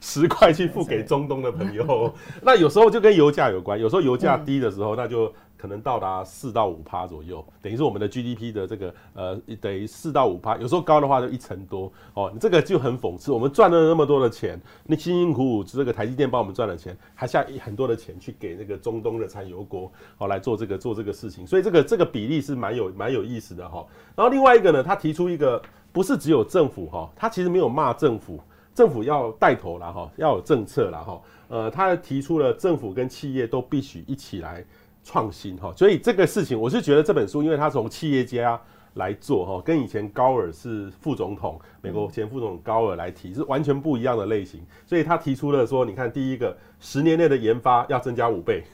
[0.00, 5.32] 十块去付给中东的朋友， 那有时候就跟油价有关，有时候油价低的时候，那就。
[5.56, 12.30] 可能到达四到五趴左右，等于是我们的 GDP 的这个呃，等于四到五趴，有时候高的话就一成多哦。
[12.32, 23.86] 你这个就很讽刺，我们赚了那么多的钱，你辛辛苦苦这个台积电帮我们赚了钱，还下很多的钱去给那个中东的产油国哦来做这个做这个事情，所以这个这个比例是蛮有蛮有意思的哈。
[24.14, 25.60] 然后另外一个呢，他提出一个
[25.92, 28.38] 不是只有政府哈，他其实没有骂政府，
[28.74, 31.20] 政府要带头了哈，要有政策了哈。
[31.48, 34.64] 呃，他提出了政府跟企业都必须一起来。
[35.06, 38.60] 创新哈，所以这个事情我是觉得这本书，因为他从企业家
[38.94, 48.64] 来做哈，跟以前高尔是副总统，美国前副总统高尔来提是完全不一样的类型，所以他提出了说，你看第一个十年内的研发要增加五倍，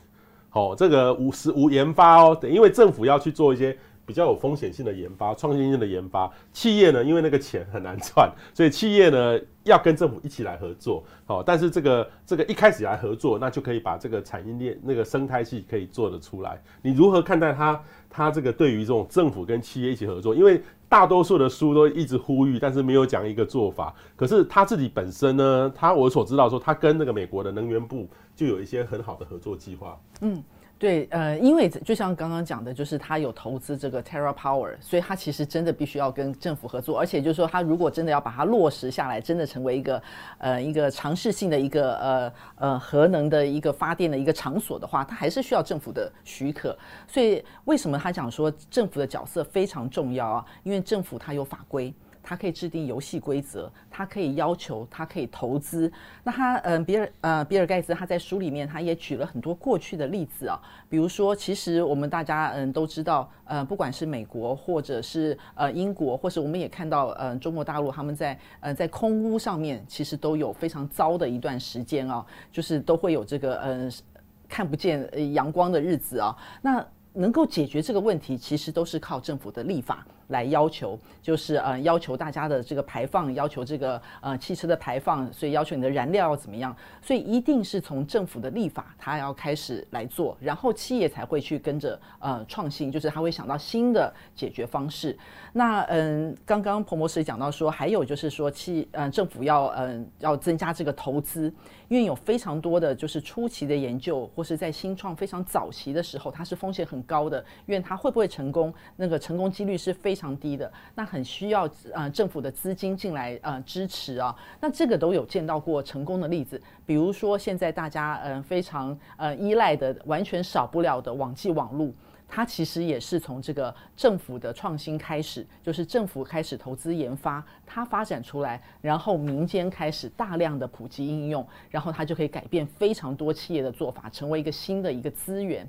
[0.49, 3.77] 好，这个五十五研发哦，因为政府要去做一些。
[4.05, 11.05] 比较有风险性的研发、创新性的研发，企业呢，因为那个钱很难赚， 所以企业呢要跟政府一起来合作。
[11.25, 16.61] 好，但是这个这个一开始来合作，那就可以把这个产业链那个生态系可以做得出来。
[16.83, 17.81] 你如何看待他？
[18.15, 23.95] 他这个对于这种政府跟企业一起合作，因为大多数的书都一直呼吁，但是没有讲一个做法。
[24.15, 29.99] 可是他自己本身呢，他我所知道说，他跟那个美国的能源部就有一些很好的合作计划。
[30.21, 30.45] 嗯。
[30.83, 40.03] 对，呃，因为就像刚刚讲的，就是他有投资这个 TerraPower，所以他其实真的必须要跟政府合作，而且就是说，他如果真的要把它落实下来，真的成为一个
[40.39, 46.77] 呃一个尝试性的一个呃呃核能的一个发电的一个场所的话，它还是需要政府的许可。
[47.07, 50.45] 所以为什么他讲说政府的角色非常重要啊？
[50.65, 51.95] 因为政府它有法规。
[52.23, 55.91] 他可以制定游戏规则，他可以要求，他可以投资。
[56.23, 76.37] 那他，嗯、比尔，呃，比尔盖茨他在书里面他也举了很多过去的例子啊，比如说，其实我们大家嗯都知道，呃，不管是美国或者是呃英国，或是我们也看到，呃，中国大陆他们在呃在空屋上面其实都有非常糟的一段时间啊，就是都会有这个嗯、呃、看不见阳光的日子啊。
[76.63, 95.17] 那能够解决这个问题，其实都是靠政府的立法来要求，就是呃要求大家的这个排放，要求这个呃汽车的排放，所以要求你的燃料要怎么样，所以一定是从政府的立法，它要开始来做，然后企业才会去跟着呃创新，就是他会想到新的解决方式。
[95.53, 101.53] 那嗯，刚刚彭博士讲到说，还有就是说企呃政府要嗯要增加这个投资。
[101.89, 121.93] 因为有非常多的就是初期的研究，或是在新创非常早期的时候，它是风险很高的，因为它会不会成功，那个成功几率是非常常低的，那很需要呃政府的资金进来呃支持啊，那这个都有见到过成功的例子，比如说现在大家嗯、呃、非常呃依赖的，完全少不了的网际网路。
[122.35, 135.69] 它其实也是从这个政府的创新开始，就是政府开始投资研发，它发展出来，然后民间开始大量的普及应用，然后它就可以改变非常多企业的做法，成为一个新的一个资源。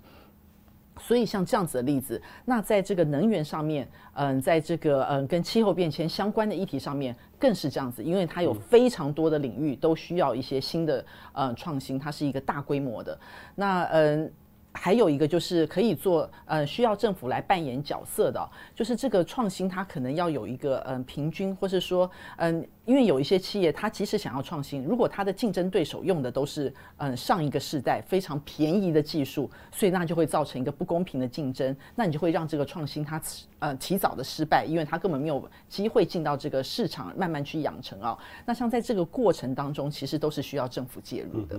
[0.99, 13.19] 所以像这样子的例子，那在这个能源上面，嗯，在这个嗯跟气候变迁相关的议题上面，更是这样子，因为它有非常多的领域都需要一些新的嗯创新，它是一个大规模的。
[13.55, 14.31] 那嗯。
[14.75, 22.67] 还有一个就是可以做，呃，需要政府来扮演角色的，就是这个创新它可能要有一个，嗯、平均，或是说，嗯。
[22.85, 33.21] 因为有一些企业，它其实想要创新，如果它的竞争对手用的都是嗯上一个世代非常便宜的技术，所以那就会造成一个不公平的竞争，那你就会让这个创新它
[33.59, 38.17] 呃提早的失败，因为它根本没有机会进到这个市场慢慢去养成啊。
[38.45, 41.57] 那像在这个过程当中，其实都是需要政府介入的。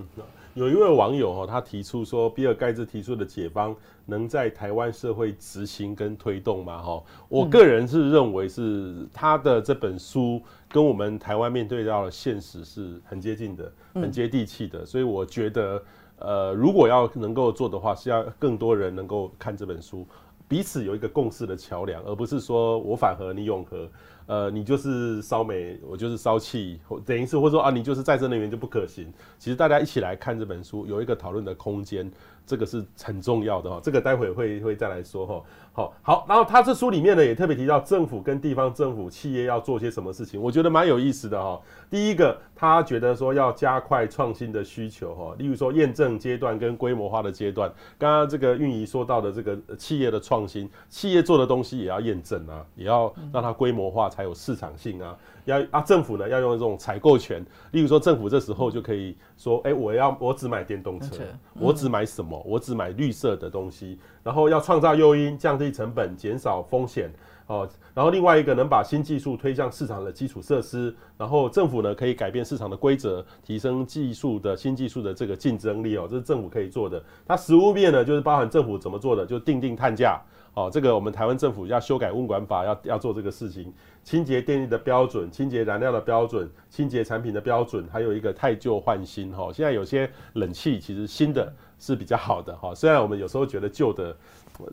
[0.53, 6.81] 有一位网友哈，他提出说，比尔盖茨提出的解方能在台湾社会执行跟推动吗？
[6.81, 10.39] 哈，我个人是认为是他的这本书。
[10.75, 15.81] 跟我们台湾面对到的现实是很接近的，很接地气的，所以我觉得，
[16.19, 20.05] 呃，如果要能够做的话，是要更多人能够看这本书，
[20.49, 23.89] 彼此有一个共识的桥梁，而不是说我反核你永和，
[24.25, 29.09] 呃，你就是烧煤，我就是烧气，等于是或者说啊，你就是再生能源就不可行。
[29.39, 32.11] 其实大家一起来看这本书，有一个讨论的空间。
[32.45, 35.43] 这个是很重要的哈，这个待会会会再来说哈。
[35.73, 41.59] 好，好，然后他这书里面呢也特别提到政府跟地方政府企业要做些什么事情，我觉得蛮有意思的哈。
[41.89, 47.69] 第一个，他觉得说要加快创新的需求哈，例如说验证阶段跟规模化的阶段。
[47.97, 55.17] 刚刚这个运营说到的这个企业的创新，企业做的东西也要验证啊，也要让它规模化才有市场性啊。
[55.45, 61.23] 要啊，政府呢要用这种采购权，例如说政府这时候就可以说，哎，我要我只买电动车，
[61.53, 67.11] 我只买什么，我只买绿色的东西，然后要创造诱因，降低成本，减少风险，
[67.47, 77.03] 哦，然后另外一个能把新技术推向市场的基础设施，然后政府呢可以改变市场的规则，提升技术的新技术的这个竞争力哦，这是政府可以做的。
[77.25, 80.19] 它实物面呢就是包含政府怎么做的，就定定碳价。
[80.55, 83.71] 哦，这个我们台湾政府要修改物管法，要要做这个事情。
[84.03, 89.31] 清洁电力的标准、清洁燃料的标准、清洁产品的标准，还有一个太旧换新。
[89.35, 92.55] 哈，现在有些冷气其实新的是比较好的。
[92.55, 94.15] 哈，虽然我们有时候觉得旧的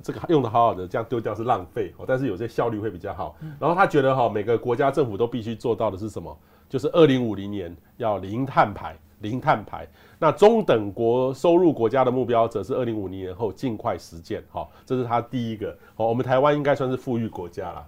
[0.02, 2.04] 这个用的好好的，这样丢掉是浪费哦。
[2.06, 3.34] 但是有些效率会比较好。
[3.58, 6.38] 然后他觉得哈，每个国家政府都必须做到的是什么？
[6.68, 8.96] 就是二零五零年要零碳排。
[9.22, 14.44] 零碳排，那中等国收入国家的目标则是二零五零年后尽快实践。
[14.50, 15.74] 好，这是他第一个。
[15.94, 17.86] 好，我们台湾应该算是富裕国家了，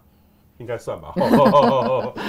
[0.59, 1.13] 应该算吧。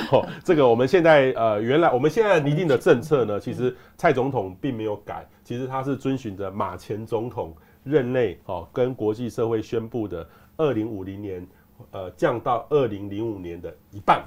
[0.09, 10.27] 好，这个我们现在呃，原来我们现在拟定的政策呢，其实蔡总统并没有改，其实他是遵循着马前总统任内哦，跟国际社会宣布的
[10.57, 11.47] 二零五零年
[11.91, 14.25] 呃降到二零零五年的一半。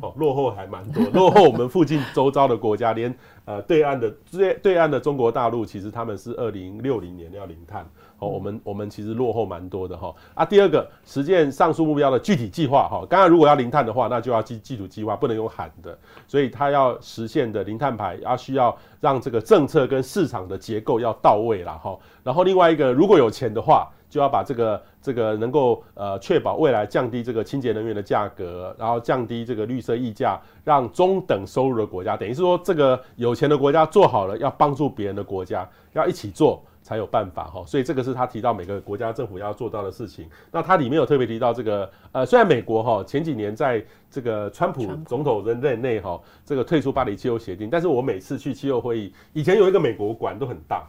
[0.00, 3.12] 哦，落后还蛮多， 落后我们附近周遭的国家，连
[3.44, 7.84] 呃对岸的对对岸的中国大陆，其实他们是二零六零年要零碳。
[8.20, 10.14] 哦，我们我们其实落后蛮多的哈。
[10.34, 15.98] 啊，第二个实践上述目标的具体计划哈，刚刚如果要零碳的话，那就要记具体计划，不能用喊的。
[16.28, 21.98] 所以它要实现的零碳排，要需要让这个政策跟市场的结构要到位了哈。
[22.22, 23.90] 然后另外一个，如果有钱的话。
[24.10, 37.62] 就要把这个这个能够呃确保未来降低这个清洁能源的价格，然后降低这个绿色溢价，让中等收入的国家，等于是说这个有钱的国家做好了，要帮助别人的国家，要一起做才有办法哈。
[37.64, 40.28] 所以这个是他提到每个国家政府要做到的事情。
[40.50, 50.84] 那他里面有特别提到这个呃，虽然美国哈前几年在这个川普总统任任内哈这个退出巴黎气候协定，但是我每次去气候会议，以前有一个美国馆都很大。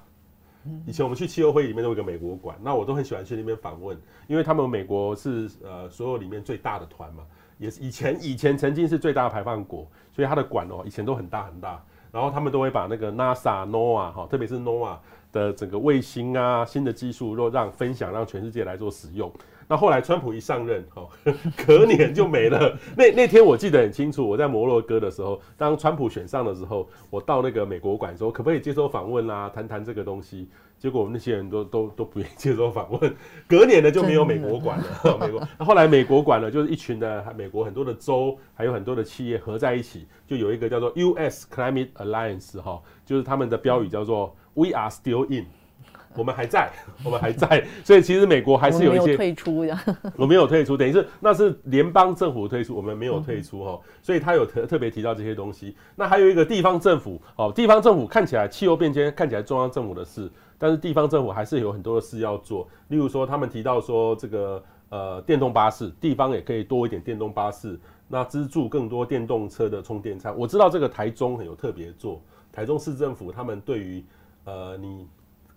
[0.86, 3.98] 以前我们去气候会议里面都有一个美国馆，那我都很喜欢去那边访问，
[4.28, 7.24] 因为他们美国是呃所有里面最大的团嘛，
[7.58, 11.84] 也是以前以前曾经是最大的排放国，所以他的馆哦以前都很大很大。
[12.12, 14.98] 然后他们都会把那个 NASA、NOAA 哈，特别是 NOAA
[15.32, 19.32] 的整个卫星啊，新的技术，若让分享，让全世界来做使用。
[19.72, 21.08] 那后来川普一上任，哈，
[21.66, 22.78] 隔年就没了。
[22.94, 30.50] 那那天我记得很清楚，我在摩洛哥的时候，当川普选上的时候，我到那个美国馆说，可不可以接受访问啊，谈谈这个东西。
[30.78, 33.16] 结果我们那些人都都都不愿意接受访问。
[33.48, 35.18] 隔年呢就没有美国馆了。
[35.22, 41.48] 美国，那后来美国馆呢，就是一群的美国很多的州，还有很多的企业合在一起，就有一个叫做 U.S.
[41.50, 45.46] Climate Alliance 哈，就是他们的标语叫做 We are still in。
[46.14, 46.70] 我们还在，
[47.06, 49.78] 我们还在，所以其实美国还是有一些退出的。
[50.18, 53.80] 我没有退出，等于是那是联邦政府退出，我们没有退出哈。
[54.02, 55.76] 所以他有特特别提到这些东西。
[55.96, 62.68] 那还有一个地方政府哦，地方政府看起来气候变迁看起来中央政府的事，但是地方政府还是有很多的事要做。
[62.90, 70.38] 例如说，他们提到说这个呃电动巴士，地方也可以多一点电动巴士，那资助更多电动车的充电站。
[70.38, 74.04] 我知道这个台中很有特别做，台中市政府他们对于
[74.44, 75.08] 呃你。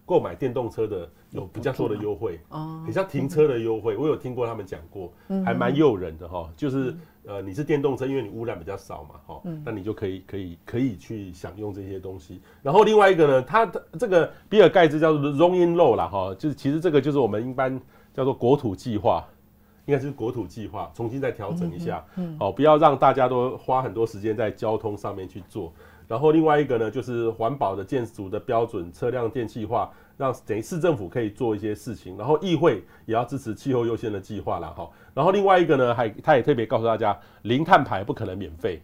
[0.06, 5.12] 购买电动车的有比较多的优惠，哦，很像停车的优惠，我有听过他们讲过，
[5.44, 6.50] 还蛮诱人的哈。
[6.56, 6.94] 就是
[7.26, 12.40] 呃，你是电动车，因为你污染比较少嘛，哈，那你就可以可以可以去享用这些东西。
[12.62, 17.80] 然后另外一个呢，它的这个比尔盖茨叫做 Zoning Law 啦，哈，就是其实这个就是我们一般
[18.12, 19.24] 叫做国土计划，
[19.86, 22.04] 应该是国土计划，重新再调整一下，
[22.38, 25.72] 哦，不要让大家都花很多时间在交通上面去做。
[26.06, 32.16] 然后另外一个呢，就是环保的建筑的标准，车辆电气化，让等于市政府可以做一些事情。
[32.16, 34.90] 然后议会也要支持气候优先的计划了哈。
[35.14, 38.80] 然后另外一个呢，还他也特别告诉大家，零碳排不可能免费，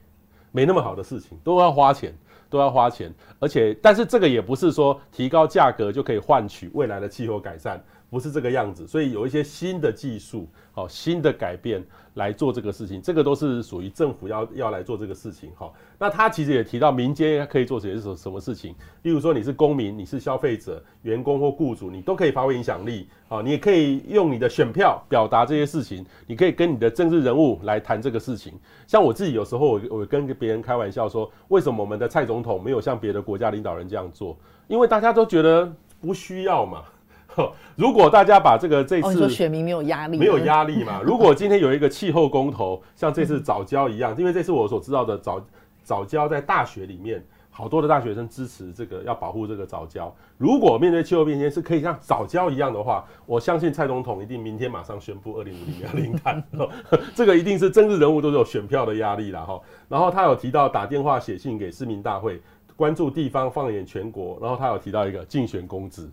[0.52, 2.14] 没那么好的事情，都要花钱，
[2.48, 3.12] 都要花钱。
[3.38, 7.82] 而且，但是这个也不是说提高价格就可以换取未来的气候改善。
[8.08, 11.80] 不是这个样子，所以有一些新的技术，好，新的改变
[12.20, 15.72] 来做这个事情，这个都是属于政府要要来做这个事情，哈。
[15.98, 28.52] 那他其实也提到民间可以做些什什么事情，例如说你是公民，你是消费者、员工或雇主，你都可以发挥影响力，好，你也可以用你的选票表达这些事情，你可以跟你的政治人物来谈这个事情。
[28.86, 34.36] 像我自己有时候我我跟别人开玩笑说，为什么我们的蔡总统没有像别的国家领导人这样做？
[34.68, 36.84] 因为大家都觉得不需要嘛。
[37.76, 41.00] 如果大家把这个这次，说选民没有压力，没有压力嘛？
[41.04, 45.40] 如果今天有一个气候公投，像这次早教一样，因为这次我所知道的早
[45.82, 50.14] 早教在大学里面，好多的大学生支持这个要保护这个早教。
[50.36, 56.42] 如果面对气候变迁是可以像早教一样的话，我相信蔡总统一定明天马上宣布二零五零年要零碳。
[57.14, 59.60] 这个一定是政治人物都是有选票的压力了哈。
[59.88, 62.40] 然后他有提到打电话写信给市民大会，
[62.76, 64.38] 关注地方放眼全国。
[64.40, 66.08] 然后他有提到一个竞选公职。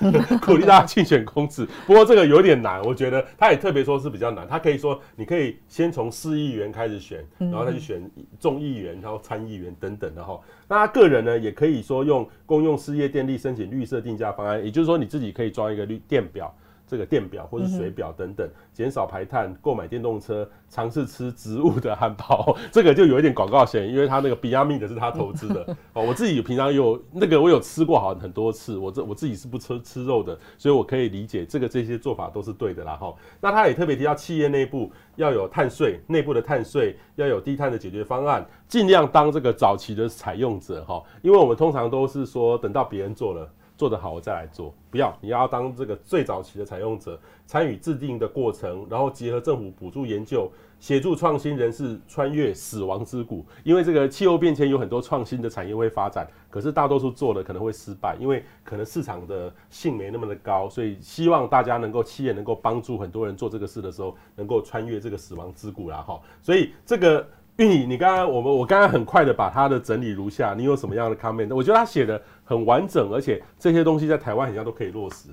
[0.44, 4.46] 鼓励大家竞选公职，不过这个有点难，我觉得他也特别说是比较难。
[4.48, 10.40] 他可以说，你可以先从市议员开始选，然后再去选众议员，然后参议员等等的哈。
[10.68, 16.54] 那他个人呢，也可以说用公用事业电力申请绿色定价方案，也就是说你自己可以装一个绿电表。
[16.90, 25.64] 这个电表或者水表等等，减少排碳，购买电动车，尝试吃植物的汉堡， 这个就有一点广告嫌疑，因为他那个 Beyond Meat 是他投资的
[25.94, 26.04] 哦。
[26.04, 33.14] 我自己平常有那个我有吃过好很多次，我这我自己是不吃吃肉的，所以我可以理解这个这些做法都是对的啦哈。
[33.40, 43.48] 那他也特别提到企业内部要有碳税，内部的碳税要有低碳的解决方案，尽量当这个早期的采用者哈，因为我们通常都是说等到别人做了。
[43.80, 44.74] 做得好，我再来做。
[44.90, 53.42] 不要，你要当这个最早期的采用者，参与制定的过程，然后结合政府补助研究，协助创新人士穿越死亡之谷。
[53.64, 60.68] 因为这个气候变迁有很多创新的产业会发展，可是大多数做的可能会失败，因为可能市场的性没那么的高。
[60.68, 66.20] 所以希望大家能够企业能够帮助很多人做这个事的时候，能够穿越这个死亡之谷啦哈。
[66.42, 67.26] 所以这个。
[67.56, 71.54] 玉你，你刚刚我们我刚刚很快的把他的整理如下，你有什么样的 comment？
[71.54, 72.18] 我觉得他写的
[72.50, 75.28] 很完整，而且这些东西在台湾好像都可以落实。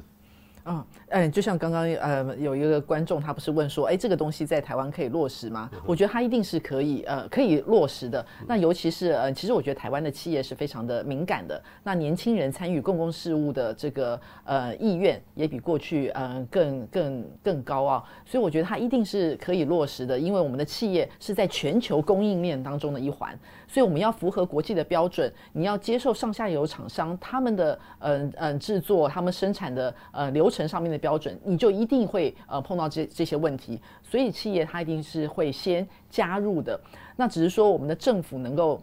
[0.65, 5.69] 嗯，嗯，就像刚刚呃有一个观众他不是问说，哎，这个东西在台湾可以落实吗？
[5.85, 8.25] 我觉得它一定是可以呃可以落实的。
[8.45, 11.61] 那尤其是呃，其实我觉得台湾的企业是非常的敏感的。
[11.83, 18.03] 那年轻人参与公共事务的这个呃意愿也比过去呃更更更高啊。
[18.25, 23.37] 所以我觉得它一定是可以落实的，因为我们的企业是在全球供应链当中的一环。
[23.69, 33.79] 所以我们要符合国际的标准，你要接受上下游厂商他们的嗯嗯制作、他们生产的呃流程上面的标准，你就一定会呃碰到这这些问题。
[34.03, 36.79] 所以企业它一定是会先加入的。
[37.15, 38.81] 那只是说我们的政府能够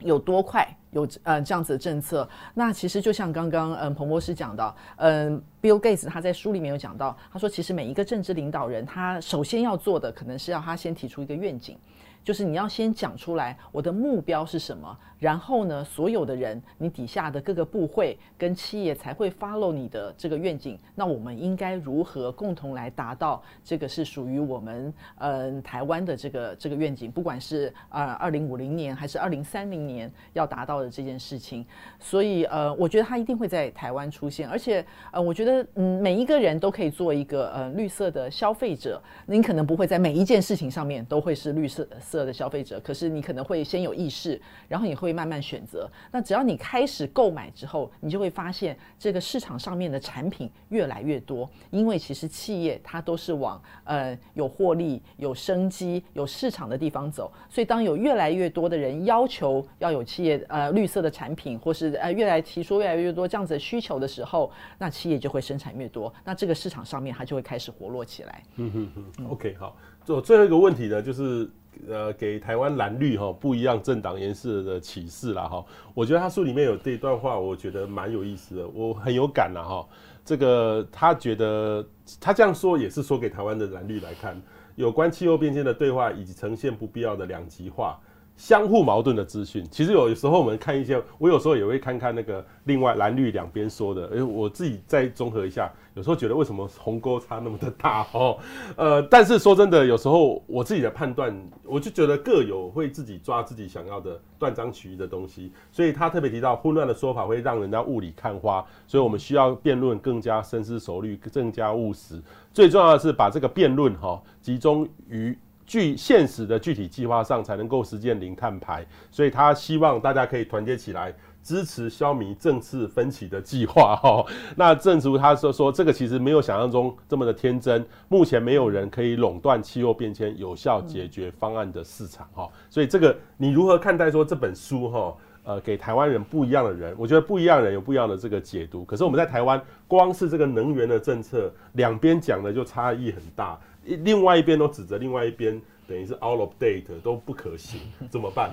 [0.00, 2.28] 有多快有呃这样子的政策。
[2.54, 11.76] 那其实就像刚刚嗯彭博士讲到，嗯 Bill Gates 他在书里面有讲到，他说其实每一个政治领导人他首先要做的可能是要他先提出一个愿景。
[12.24, 14.98] 就是你要先讲出来，我的目标是什么。
[15.18, 20.78] 然后呢，所有的人，你底下的各个部会跟企业才会 follow 你的这个愿景。
[20.94, 27.10] 那我们应该如何共同来达到这个是属于我们呃台湾的这个这个愿景？
[27.10, 31.66] 不管是呃二零五零年还是二零三零年要达到的这件事情。
[31.98, 34.48] 所以呃，我觉得它一定会在台湾出现。
[34.48, 39.02] 而且呃，我觉得嗯，每一个人都可以做一个呃绿色的消费者。
[39.26, 45.18] 您可能不会在每一件事情上面都会是绿色色的消费者，可是你可能会先有意识，然后你会。
[45.18, 45.90] 慢慢选择。
[46.12, 51.50] 那只要你开始购买之后，你就会发现这个市场上面的产品越来越多。
[51.70, 57.32] 因为其实企业它都是往呃有获利、有生机、有市场的地方走。
[57.48, 66.14] 所以当有越来越多的人要求要有企业呃绿色的产品，或是呃越来提出越来越多这样子的需求的时候，那企业就会生产越多。
[66.24, 68.44] 那这个市场上面它就会开始活络起来。
[68.54, 69.76] 嗯哼哼，OK，好。
[70.22, 71.50] 最后一个问题呢，就是。
[71.86, 75.64] 呃，给台湾蓝绿哈不一样政党颜色的启示啦哈，
[75.94, 79.86] 我觉得他书里面有这一段话，我觉得蛮有意思的，我很有感了哈。
[80.24, 81.86] 这个他觉得
[82.20, 84.40] 他这样说也是说给台湾的蓝绿来看，
[84.74, 87.98] 有关气候变迁的对话以及呈现不必要的两极化。
[88.38, 98.38] 相互矛盾的资讯，其实有时候我们看一些，我有时候也会看看那个另外蓝绿两边说的，哎，我自己再综合一下，有时候觉得为什么鸿沟差那么的大哦，
[98.78, 112.22] 呃，但是说真的，有时候我自己的判断，我就觉得各有会自己抓自己想要的断章取义的东西，所以他特别提到混乱的说法会让人家雾里看花，所以我们需要辩论更加深思熟虑，更加务实，
[112.52, 115.36] 最重要的是把这个辩论哈集中于。
[115.68, 123.94] 具现实的具体计划上才能够实现零碳排，所以他希望大家可以团结起来，支持消弭政治分歧的计划。
[123.96, 124.24] 哈，
[124.56, 127.86] 那正如他说说，这个其实没有想象中这么的天真。
[128.08, 132.26] 目前没有人可以垄断气候变迁有效解决方案的市场。
[132.32, 134.88] 哈，所以这个你如何看待说这本书？
[134.88, 135.14] 哈，
[135.44, 138.86] 呃，给台湾人不一样的人，我觉得不一样人有不一样的这个解读。
[138.86, 143.58] 可是我们在台湾，光是这个能源的政策，两边讲的就差异很大。
[143.96, 147.80] 另外一边都指责另外一边，等于是 out of date 都不可行，
[148.10, 148.50] 怎么办？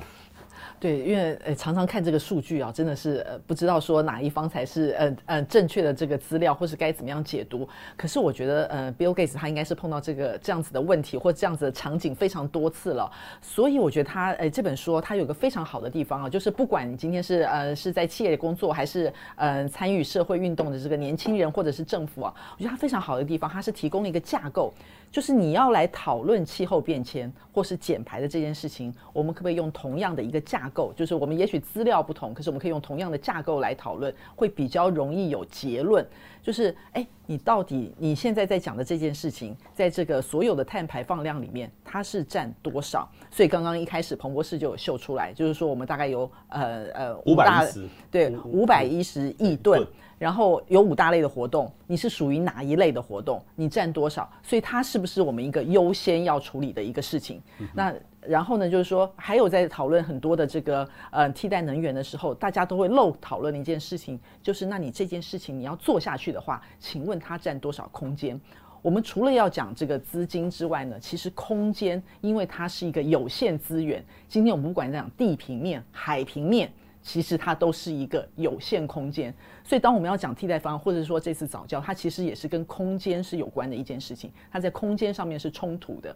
[0.77, 7.67] 对，因为呃常常看这个数据啊，真的是呃不知道说哪一方才是呃呃正确的这个资料，或是该怎么样解读。
[7.95, 13.09] 可是我觉得呃 Bill Gates 他应该是碰到这个这样子的问题或这样子的场景非常多次了，
[13.41, 24.73] 所以我觉得他呃这本书他有个非常好的地方啊，就是不管你今天是呃是在企业工作，还是呃参与社会运动的这个年轻人或者是政府啊，我觉得他非常好的地方，他是提供了一个架构。
[25.11, 30.91] 就是你要来讨论气候变迁或是减排的这件事情，我们可不可以用同样的一个架构？
[30.93, 36.05] 就是我们也许资料不同，可是我们可以用同样的架构来讨论，会比较容易有结论。
[36.41, 43.09] 就是，哎，你到底你现在在讲的这件事情，在这个所有的碳排放量里面，它是占多少？
[43.31, 47.67] 所以刚刚一开始彭博士就有秀出来，就是说我们大概有呃呃五百
[48.11, 49.85] 对五百一十亿吨。
[50.17, 53.43] 然后有五大类的活动，你是属于哪一类的活动？
[53.55, 54.31] 你占多少？
[54.41, 57.41] 所以它是不是我们一个优先要处理的一个事情？
[57.59, 68.39] 嗯、那然后呢，就是说还有在讨论很多的这个呃替代能源的时候，大家都会漏讨论的一件事情，就是那你这件事情你要做下去的话，请问它占多少空间？
[68.81, 74.03] 我们除了要讲这个资金之外呢，其实空间因为它是一个有限资源。
[74.29, 76.71] 今天我们不管讲地平面、海平面。
[77.07, 79.31] 其实它都是一个有限空间，
[79.67, 86.15] 所以当我们要讲替代方案，或者是说这次早教，它其实也是跟空间是有关的一件事情，它在空间上面是冲突的，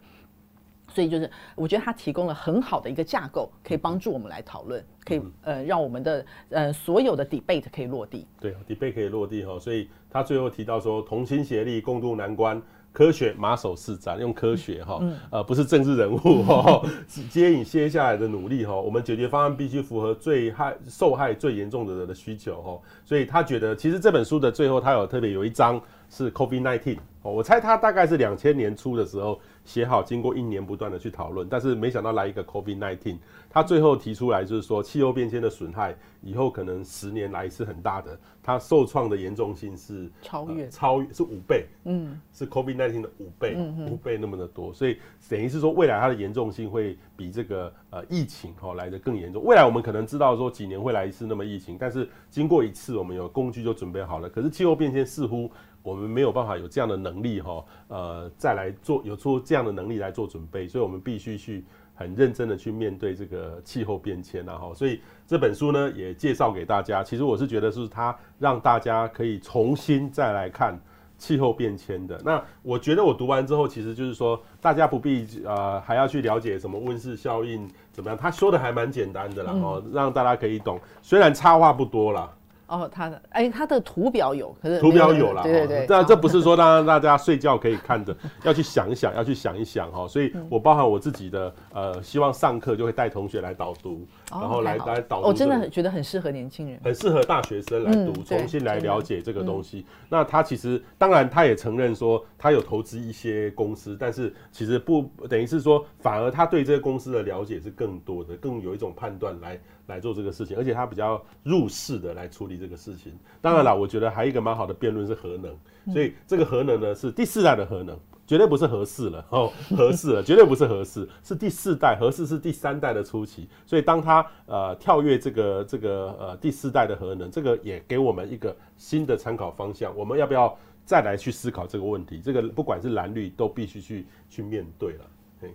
[0.87, 8.27] 所以就是我觉得它提供了很好的一个架构，可以帮助我们来讨论，可以呃让我们的呃所有的 debate 可以落地。
[8.39, 12.61] 对，debate 可以落地哈，所以他最后提到说，同心协力，共度难关。
[12.91, 14.99] 科学马首是瞻，用科学哈，
[15.31, 16.81] 呃，不是政治人物 哈，
[17.29, 25.79] 接引接下来的努力哈，我们解决方案必须符合最害受害最严重的人的需求哈，所以他觉得其实这本书的最后，他有特别有一章
[26.09, 33.17] 是 COVID-19 哦，我猜他大概是两千年初的时候写好，经过一年不断的去讨论，但是没想到来一个 COVID-19，
[33.51, 38.19] 他最后提出来就是说气候变迁的损害以后可能十年来是很大的。
[38.41, 43.55] 它受创的严重性是超越，呃、超越是五倍，嗯，是 COVID-19 的五倍，
[43.87, 44.97] 五倍那么的多，所以
[45.29, 49.43] 等于是说未来它的严重性会比这个呃疫情哈来的更严重。
[49.43, 54.27] 未来我们可能知道说几年会来一次那么疫情，但是经过一次，我们有工具就准备好了。
[54.27, 55.51] 可是气候变迁似乎
[55.83, 61.63] 我们没有办法有这样的能力哈，呃，再来做有出这样的能力来做准备，所以我们必须去。
[61.95, 67.03] 很认真的去面对这个气候变迁，然后，所以这本书呢也介绍给大家。
[67.03, 70.79] 其实我是觉得是它让大家可以重新再来看
[71.17, 72.17] 气候变迁的。
[72.23, 80.79] 那我觉得我读完之后，其实就是说，大家不必呃还要去了解什么温室效应怎么样，他说的还蛮简单的啦，哦、嗯，让大家可以懂。
[81.01, 82.31] 虽然插话不多啦。
[82.69, 88.15] 哦，他的哎，他的图表有，可是图表有啦，对对对，但这不是说让大家睡觉可以看的，
[88.45, 90.07] 要去想一想，要去想一想哈。
[90.07, 95.27] 所以我包含我自己的呃，希望上课就会带同学来导读，然后来来导读。
[95.27, 99.85] 我真的觉得很适合年轻人，很适合大学生来读，重新来了解这个东西。
[100.07, 109.59] 那他其实当然他也承认说他有投资一些公司，但是其实不等于是说，反而他对这个公司的了解是更多的，更有一种判断来。
[109.89, 113.11] 来做这个事情，而且他比较入世的来处理这个事情。
[113.41, 115.53] 当然了，我觉得还有一个蛮好的辩论是核能，
[115.91, 123.49] 所以这个核能呢是第四代的核能，绝对不是核四了哦， 核四了，绝对不是核四，是第四代，核四是第三代的初期。
[123.65, 129.91] 所以当他呃跳跃这个这个呃第四代的核能，这个也给我们一个新的参考方向。
[129.97, 132.21] 我们要不要再来去思考这个问题？
[132.21, 135.05] 这个不管是蓝绿都必须去去面对了。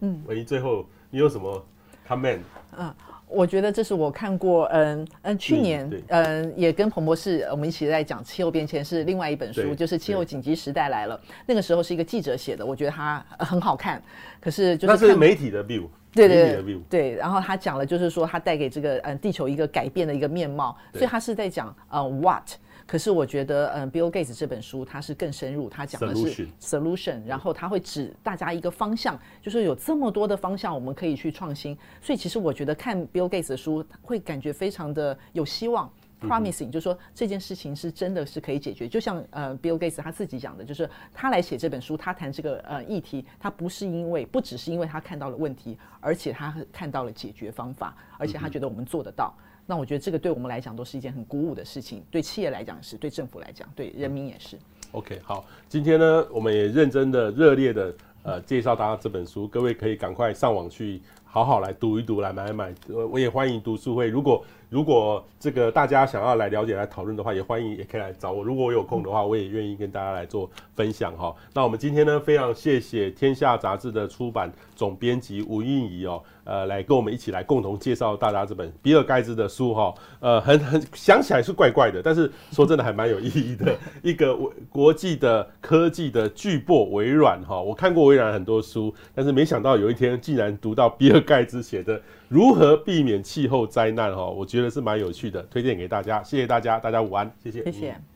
[0.01, 1.65] 嗯，万一最后你有什么
[2.09, 2.41] comment？
[2.77, 2.93] 嗯。
[3.29, 11.19] 我觉得这是我看过，嗯嗯，去年嗯也跟彭博士我们一起在讲气候变迁，是另外一本书，就是《气候紧急时代来了》。
[11.47, 14.03] 那个时候是一个记者写的，我觉得他很好看。
[14.41, 17.15] 可是就是那是媒体的 view，对对对，对。
[17.15, 22.51] 然后他讲了，就是说他带给这个嗯地球一个改变的一个面貌，所以他是在讲呃 what。
[22.87, 31.77] 可是我觉得，嗯，Bill Gates 这本书它是更深入，它讲的是 solution，然后它会指大家一个方向，就是有这么多的方向我们可以去创新。
[32.03, 38.87] 所以其实我觉得看 Bill Gates 的书会感觉非常的有希望，promising，就是说这件事情是真的是可以解决。
[38.87, 49.35] 就像呃 Bill Gates 他自己讲的，就是他来写这本书，他谈这个呃议题，他不是因为不只是因为他看到了问题，而且他看到了解决方法，而且他觉得我们做得到。
[49.67, 54.59] 那我觉得这个对我们来讲都是一件很鼓舞的事情，对企业来讲是，对政府来讲，对人民也是。
[54.93, 62.75] OK，好，今天呢，我们也认真的、热烈的呃介绍大家这本书，各位可以赶快上网去好好来读一读，来买一买。
[62.89, 64.45] 我我也欢迎读书会，如果。
[64.71, 68.43] 如果这个大家想要来了解、来讨论的话，也欢迎，也可以来找我。
[68.43, 71.33] 如果我有空的话，我也愿意跟大家来做分享哈。
[71.53, 79.95] 那我们今天呢，非常谢谢《天下》杂志的出版总编辑吴韵仪哦，呃，来跟我们一起来共同介绍大家这本比尔盖茨的书哈。
[80.21, 83.77] 呃，很很想起来是怪怪的，但是说真的还蛮有意义的。
[84.03, 84.37] 一个
[84.69, 92.01] 国际的科技的巨擘微软哈，我看过微软很多书，但是没想到有一天竟然读到比尔盖茨写的。
[92.29, 94.15] 如何避免气候灾难？
[94.15, 96.23] 哈，我觉得是蛮有趣的，推荐给大家。
[96.23, 98.14] 谢谢大家，大家午安，谢谢，谢谢。